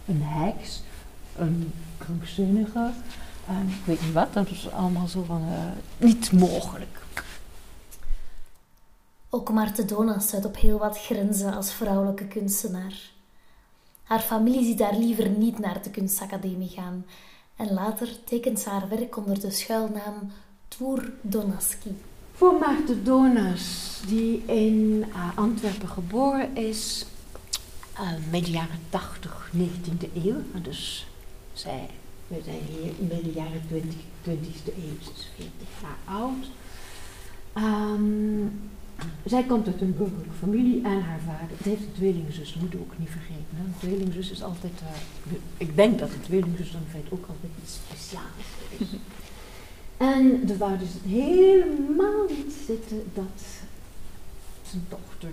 een 0.07 0.23
heks 0.23 0.83
een 1.39 1.73
krankzinnige. 1.99 2.91
En 3.47 3.69
ik 3.69 3.85
weet 3.85 4.03
niet 4.03 4.13
wat, 4.13 4.33
dat 4.33 4.51
is 4.51 4.71
allemaal 4.71 5.07
zo 5.07 5.23
van 5.23 5.43
uh, 5.43 5.59
niet 5.97 6.33
mogelijk. 6.33 7.03
Ook 9.31 9.51
Marthe 9.51 9.85
Dona 9.85 10.19
staat 10.19 10.45
op 10.45 10.57
heel 10.57 10.79
wat 10.79 10.99
grenzen 10.99 11.55
als 11.55 11.73
vrouwelijke 11.73 12.27
kunstenaar. 12.27 13.11
Haar 14.09 14.21
familie 14.21 14.65
ziet 14.65 14.79
daar 14.79 14.97
liever 14.97 15.29
niet 15.29 15.59
naar 15.59 15.83
de 15.83 15.91
kunstacademie 15.91 16.69
gaan 16.69 17.07
en 17.57 17.73
later 17.73 18.25
tekent 18.25 18.61
ze 18.61 18.69
haar 18.69 18.89
werk 18.89 19.17
onder 19.17 19.41
de 19.41 19.51
schuilnaam 19.51 20.31
Tour 20.69 21.13
Donaski. 21.21 21.97
Voor 22.33 22.59
Marthe 22.59 23.03
Donas, 23.03 24.01
die 24.07 24.45
in 24.47 25.05
uh, 25.09 25.39
Antwerpen 25.39 25.89
geboren 25.89 26.57
is, 26.57 27.07
uh, 28.01 28.11
midden 28.31 28.53
jaren 28.53 28.81
80, 28.89 29.51
19e 29.57 30.25
eeuw, 30.25 30.43
dus 30.63 31.07
zij, 31.53 31.91
we 32.27 32.41
zijn 32.45 32.61
hier 32.69 32.93
in 32.99 33.09
de 33.09 33.33
jaren 33.35 33.63
20, 33.67 33.95
20e 33.95 34.77
eeuw, 34.77 34.99
is 35.01 35.31
40 35.37 35.53
jaar 35.83 36.17
oud. 36.17 36.47
Um, 37.57 38.71
zij 39.25 39.45
komt 39.45 39.67
uit 39.67 39.81
een 39.81 39.97
burgerlijke 39.97 40.35
familie 40.39 40.83
en 40.85 41.03
haar 41.03 41.21
vader. 41.21 41.57
Het 41.57 41.67
heeft 41.67 41.83
een 41.83 41.93
tweelingzus, 41.93 42.53
dat 42.53 42.63
moet 42.63 42.73
je 42.73 42.79
ook 42.79 42.99
niet 42.99 43.11
vergeten. 43.11 43.57
Hè. 43.57 43.65
Een 43.65 43.75
tweelingzus 43.79 44.31
is 44.31 44.43
altijd. 44.43 44.73
Uh, 44.83 45.39
ik 45.57 45.77
denk 45.77 45.99
dat 45.99 46.11
een 46.11 46.21
tweelingzus 46.21 46.73
dan 46.73 46.81
in 46.81 46.91
feite 46.91 47.13
ook 47.13 47.27
altijd 47.29 47.53
iets 47.63 47.75
speciaals 47.75 48.49
is. 48.79 48.89
en 50.13 50.47
de 50.47 50.57
vader 50.57 50.87
zit 50.87 51.13
helemaal 51.13 52.27
niet 52.29 52.55
zitten 52.67 53.03
dat 53.15 53.43
zijn 54.63 54.85
dochter 54.89 55.31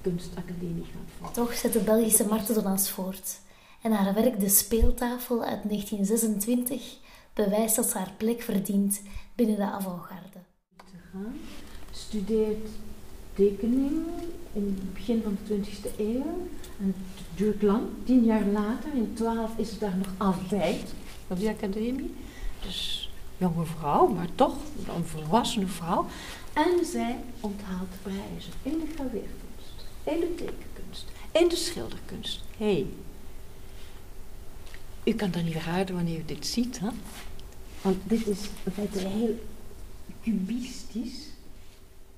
kunstacademie 0.00 0.84
gaat 0.84 1.10
volgen. 1.18 1.34
Toch 1.34 1.54
zet 1.54 1.72
de 1.72 1.78
Belgische 1.78 2.26
Marten 2.26 2.54
Donans 2.54 2.90
voort 2.90 3.40
en 3.82 3.92
haar 3.92 4.14
werk 4.14 4.40
De 4.40 4.48
Speeltafel 4.48 5.44
uit 5.44 5.62
1926 5.68 6.96
bewijst 7.34 7.76
dat 7.76 7.88
ze 7.88 7.98
haar 7.98 8.12
plek 8.16 8.42
verdient 8.42 9.00
binnen 9.34 9.56
de 9.56 9.62
avant-garde. 9.62 10.38
Studeert 11.90 12.68
tekening 13.34 14.06
in 14.52 14.76
het 14.78 14.92
begin 14.94 15.22
van 15.22 15.38
de 15.46 15.54
20e 15.54 15.98
eeuw. 15.98 16.48
En 16.78 16.86
het 16.86 17.26
duurt 17.34 17.62
lang, 17.62 17.82
tien 18.04 18.24
jaar 18.24 18.46
later, 18.46 18.94
in 18.94 19.12
12 19.14 19.50
is 19.56 19.70
het 19.70 19.80
daar 19.80 19.96
nog 19.96 20.08
altijd 20.16 20.94
op 21.26 21.38
die 21.38 21.48
academie. 21.48 22.14
Dus 22.60 23.10
jonge 23.36 23.64
vrouw, 23.64 24.06
maar 24.06 24.28
toch 24.34 24.56
een 24.96 25.04
volwassene 25.04 25.66
vrouw. 25.66 26.06
En 26.52 26.84
zij 26.84 27.18
onthaalt 27.40 27.88
prijzen 28.02 28.52
in 28.62 28.78
de 28.78 28.86
graveerkunst, 28.94 29.86
in 30.04 30.20
de 30.20 30.34
tekenkunst, 30.34 31.06
in 31.32 31.48
de 31.48 31.56
schilderkunst. 31.56 32.40
hey, 32.56 32.86
u 35.04 35.12
kan 35.12 35.30
dan 35.30 35.44
niet 35.44 35.54
raden 35.54 35.94
wanneer 35.94 36.18
u 36.18 36.24
dit 36.24 36.46
ziet, 36.46 36.80
hè? 36.80 36.88
Want 37.82 37.96
dit 38.02 38.26
is 38.26 38.38
in 38.64 38.72
feite 38.72 38.98
heel 38.98 39.38
cubistisch, 40.22 41.31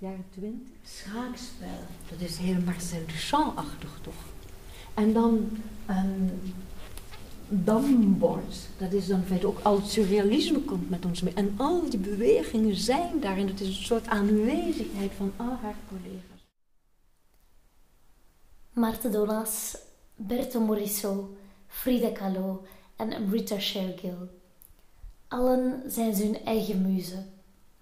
jaren 0.05 0.25
twintig. 0.31 0.69
Schaakspel, 0.83 1.81
dat 2.11 2.21
is 2.21 2.37
heel 2.37 2.61
Marcel 2.65 3.07
Duchamp-achtig 3.07 3.99
toch? 4.03 4.23
En 4.95 5.13
dan 5.13 5.51
um, 5.91 6.31
dambord, 7.49 8.69
dat 8.79 8.93
is 8.93 9.07
dan 9.07 9.21
in 9.21 9.27
feite 9.27 9.47
ook 9.47 9.61
al 9.63 9.77
het 9.77 9.91
surrealisme 9.91 10.61
komt 10.61 10.91
met 10.91 11.05
ons 11.05 11.23
mee. 11.23 11.35
En 11.35 11.55
al 11.57 11.91
die 11.91 11.99
bewegingen 11.99 12.77
zijn 12.77 13.21
daarin, 13.21 13.47
het 13.47 13.61
is 13.61 13.69
een 13.69 13.85
soort 13.85 14.07
aanwezigheid 14.07 15.13
van 15.17 15.33
al 15.37 15.57
haar 15.63 15.77
collega's. 15.89 16.43
Marthe 18.73 19.11
Donas, 19.11 19.77
Berto 20.17 20.61
Morisot, 20.61 21.27
Frida 21.67 22.11
Kahlo 22.11 22.65
en 22.97 23.31
Rita 23.31 23.59
Shergill. 23.59 24.29
Allen 25.29 25.83
zijn 25.87 26.15
ze 26.15 26.23
hun 26.23 26.45
eigen 26.45 26.83
muze, 26.83 27.25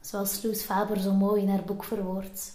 zoals 0.02 0.42
Loes 0.42 0.62
Faber 0.62 1.00
zo 1.00 1.12
mooi 1.12 1.42
in 1.42 1.48
haar 1.48 1.64
boek 1.64 1.84
verwoordt. 1.84 2.52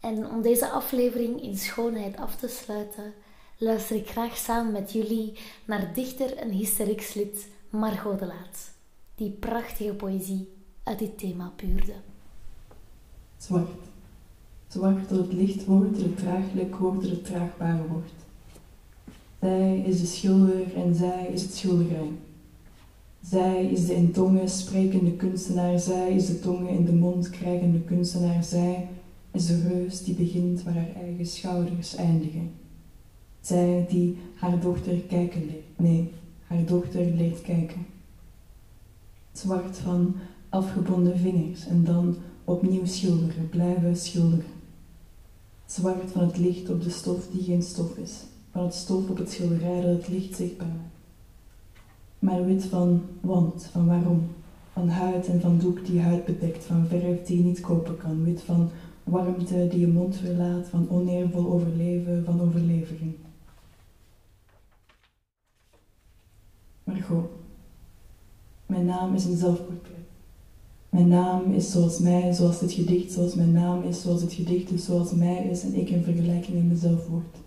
En 0.00 0.30
om 0.30 0.42
deze 0.42 0.68
aflevering 0.68 1.42
in 1.42 1.56
schoonheid 1.58 2.16
af 2.16 2.36
te 2.36 2.48
sluiten, 2.48 3.12
luister 3.58 3.96
ik 3.96 4.08
graag 4.08 4.36
samen 4.36 4.72
met 4.72 4.92
jullie 4.92 5.38
naar 5.64 5.94
dichter 5.94 6.36
en 6.36 6.50
hysterikslid 6.50 7.48
Margot 7.70 8.18
de 8.18 8.26
Laat, 8.26 8.70
die 9.14 9.30
prachtige 9.30 9.94
poëzie 9.94 10.48
uit 10.82 10.98
dit 10.98 11.18
thema 11.18 11.52
puurde. 11.56 11.94
Zwart. 13.38 13.68
Zwart 14.68 15.08
tot 15.08 15.18
het 15.18 15.32
licht 15.32 15.64
wordt, 15.64 15.96
het 15.96 16.16
draaglijk 16.16 16.76
wordt, 16.76 17.08
het 17.08 17.24
draagbaar 17.24 17.88
wordt. 17.88 18.12
Zij 19.40 19.78
is 19.78 20.00
de 20.00 20.06
schilder 20.06 20.74
en 20.74 20.94
zij 20.94 21.26
is 21.32 21.42
het 21.42 21.54
schilderij. 21.54 22.12
Zij 23.30 23.66
is 23.66 23.86
de 23.86 23.94
in 23.94 24.12
tongen 24.12 24.48
sprekende 24.48 25.12
kunstenaar, 25.12 25.78
zij 25.78 26.14
is 26.14 26.26
de 26.26 26.40
tongen 26.40 26.68
in 26.68 26.84
de 26.84 26.92
mond 26.92 27.30
krijgende 27.30 27.80
kunstenaar, 27.80 28.44
zij 28.44 28.88
is 29.30 29.46
de 29.46 29.68
reus 29.68 30.04
die 30.04 30.14
begint 30.14 30.62
waar 30.62 30.74
haar 30.74 30.94
eigen 31.02 31.26
schouders 31.26 31.94
eindigen. 31.94 32.50
Zij 33.40 33.86
die 33.88 34.16
haar 34.34 34.60
dochter 34.60 34.96
kijken 34.96 35.46
leert, 35.46 35.78
nee, 35.78 36.12
haar 36.46 36.64
dochter 36.64 37.04
leert 37.04 37.42
kijken. 37.42 37.86
Zwart 39.32 39.76
van 39.76 40.14
afgebonden 40.48 41.18
vingers 41.18 41.66
en 41.66 41.84
dan 41.84 42.16
opnieuw 42.44 42.86
schilderen, 42.86 43.48
blijven 43.48 43.96
schilderen. 43.96 44.44
Zwart 45.66 46.10
van 46.12 46.22
het 46.26 46.38
licht 46.38 46.70
op 46.70 46.82
de 46.82 46.90
stof 46.90 47.28
die 47.32 47.42
geen 47.42 47.62
stof 47.62 47.96
is, 47.96 48.24
van 48.50 48.64
het 48.64 48.74
stof 48.74 49.08
op 49.10 49.16
het 49.18 49.30
schilderij 49.30 49.80
dat 49.80 49.96
het 49.96 50.08
licht 50.08 50.36
zichtbaar 50.36 50.68
maakt. 50.68 50.95
Maar 52.18 52.44
wit 52.44 52.64
van 52.64 53.02
want, 53.20 53.68
van 53.72 53.86
waarom, 53.86 54.26
van 54.72 54.88
huid 54.88 55.26
en 55.28 55.40
van 55.40 55.58
doek 55.58 55.86
die 55.86 56.00
huid 56.00 56.24
bedekt, 56.24 56.64
van 56.64 56.86
verf 56.86 57.24
die 57.24 57.36
je 57.36 57.44
niet 57.44 57.60
kopen 57.60 57.96
kan, 57.96 58.24
wit 58.24 58.42
van 58.42 58.70
warmte 59.04 59.68
die 59.68 59.80
je 59.80 59.88
mond 59.88 60.16
verlaat, 60.16 60.68
van 60.68 60.90
oneervol 60.90 61.52
overleven, 61.52 62.24
van 62.24 62.40
overlevering. 62.40 63.14
Margot, 66.84 67.30
mijn 68.66 68.84
naam 68.84 69.14
is 69.14 69.24
een 69.24 69.36
zelfportret. 69.36 69.94
Mijn 70.88 71.08
naam 71.08 71.52
is 71.52 71.70
zoals 71.70 71.98
mij, 71.98 72.32
zoals 72.32 72.60
het 72.60 72.72
gedicht, 72.72 73.12
zoals 73.12 73.34
mijn 73.34 73.52
naam 73.52 73.82
is, 73.82 74.02
zoals 74.02 74.22
het 74.22 74.32
gedicht 74.32 74.70
is, 74.70 74.84
zoals 74.84 75.12
mij 75.12 75.44
is 75.44 75.62
en 75.62 75.74
ik 75.74 75.88
in 75.88 76.02
vergelijking 76.02 76.56
in 76.56 76.68
mezelf 76.68 77.06
word. 77.08 77.45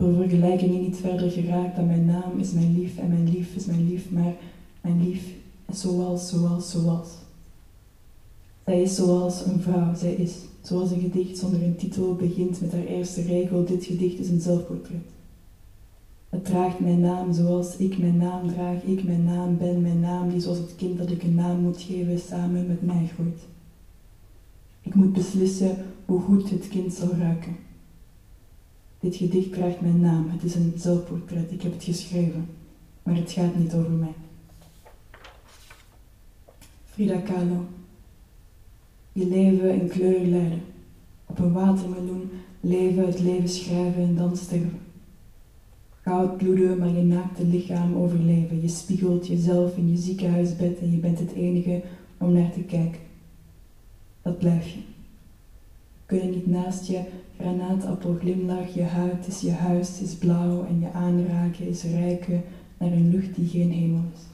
Door 0.00 0.14
vergelijking 0.14 0.80
niet 0.80 0.96
verder 0.96 1.30
geraakt 1.30 1.76
dan 1.76 1.86
mijn 1.86 2.04
naam 2.04 2.38
is 2.38 2.52
mijn 2.52 2.78
lief 2.78 2.98
en 2.98 3.08
mijn 3.08 3.30
lief 3.30 3.54
is 3.54 3.66
mijn 3.66 3.88
lief, 3.88 4.10
maar 4.10 4.34
mijn 4.80 5.04
lief 5.04 5.34
zoals, 5.70 6.28
zoals, 6.28 6.70
zoals. 6.70 7.08
Zij 8.64 8.82
is 8.82 8.94
zoals 8.94 9.44
een 9.44 9.60
vrouw, 9.60 9.94
zij 9.94 10.12
is, 10.12 10.34
zoals 10.60 10.90
een 10.90 11.00
gedicht 11.00 11.38
zonder 11.38 11.62
een 11.62 11.76
titel 11.76 12.14
begint 12.14 12.60
met 12.60 12.72
haar 12.72 12.84
eerste 12.84 13.22
regel, 13.22 13.64
dit 13.64 13.84
gedicht 13.84 14.18
is 14.18 14.28
een 14.28 14.40
zelfportret. 14.40 15.06
Het 16.28 16.44
draagt 16.44 16.80
mijn 16.80 17.00
naam 17.00 17.32
zoals 17.32 17.76
ik 17.76 17.98
mijn 17.98 18.16
naam 18.16 18.48
draag, 18.48 18.82
ik 18.82 19.04
mijn 19.04 19.24
naam 19.24 19.58
ben, 19.58 19.80
mijn 19.80 20.00
naam 20.00 20.30
die 20.30 20.40
zoals 20.40 20.58
het 20.58 20.74
kind 20.76 20.98
dat 20.98 21.10
ik 21.10 21.22
een 21.22 21.34
naam 21.34 21.60
moet 21.60 21.80
geven 21.80 22.18
samen 22.18 22.66
met 22.66 22.82
mij 22.82 23.10
groeit. 23.14 23.40
Ik 24.82 24.94
moet 24.94 25.12
beslissen 25.12 25.76
hoe 26.04 26.20
goed 26.20 26.50
het 26.50 26.68
kind 26.68 26.92
zal 26.92 27.14
ruiken. 27.18 27.56
Dit 29.00 29.16
gedicht 29.16 29.52
draagt 29.52 29.80
mijn 29.80 30.00
naam, 30.00 30.30
het 30.30 30.42
is 30.42 30.54
een 30.54 30.72
zelfportret, 30.76 31.52
ik 31.52 31.62
heb 31.62 31.72
het 31.72 31.84
geschreven, 31.84 32.46
maar 33.02 33.16
het 33.16 33.32
gaat 33.32 33.56
niet 33.56 33.74
over 33.74 33.90
mij. 33.90 34.14
Frida 36.84 37.20
Kahlo. 37.20 37.64
Je 39.12 39.26
leven 39.26 39.80
in 39.80 39.88
kleur 39.88 40.26
leiden. 40.26 40.62
Op 41.26 41.38
een 41.38 41.52
watermeloen 41.52 42.30
leven, 42.60 43.06
het 43.06 43.20
leven 43.20 43.48
schrijven 43.48 44.02
en 44.02 44.16
dan 44.16 44.36
sterven. 44.36 44.78
Goud 46.02 46.36
bloeden, 46.36 46.78
maar 46.78 46.88
je 46.88 47.02
naakte 47.02 47.44
lichaam 47.44 47.94
overleven. 47.94 48.60
Je 48.60 48.68
spiegelt 48.68 49.26
jezelf 49.26 49.76
in 49.76 49.90
je 49.90 49.96
ziekenhuisbed 49.96 50.78
en 50.78 50.90
je 50.90 50.96
bent 50.96 51.18
het 51.18 51.32
enige 51.32 51.82
om 52.18 52.32
naar 52.32 52.52
te 52.52 52.60
kijken. 52.60 53.00
Dat 54.22 54.38
blijf 54.38 54.68
je. 54.68 54.89
Kunnen 56.10 56.30
niet 56.30 56.46
naast 56.46 56.86
je 56.86 57.00
granaatappel 57.38 58.16
glimlach, 58.20 58.74
je 58.74 58.82
huid 58.82 59.26
is 59.26 59.40
je 59.40 59.50
huis, 59.50 60.00
is 60.00 60.14
blauw 60.14 60.64
en 60.64 60.80
je 60.80 60.92
aanraken 60.92 61.68
is 61.68 61.82
rijken 61.82 62.42
naar 62.78 62.92
een 62.92 63.10
lucht 63.10 63.34
die 63.34 63.48
geen 63.48 63.70
hemel 63.70 64.02
is. 64.14 64.29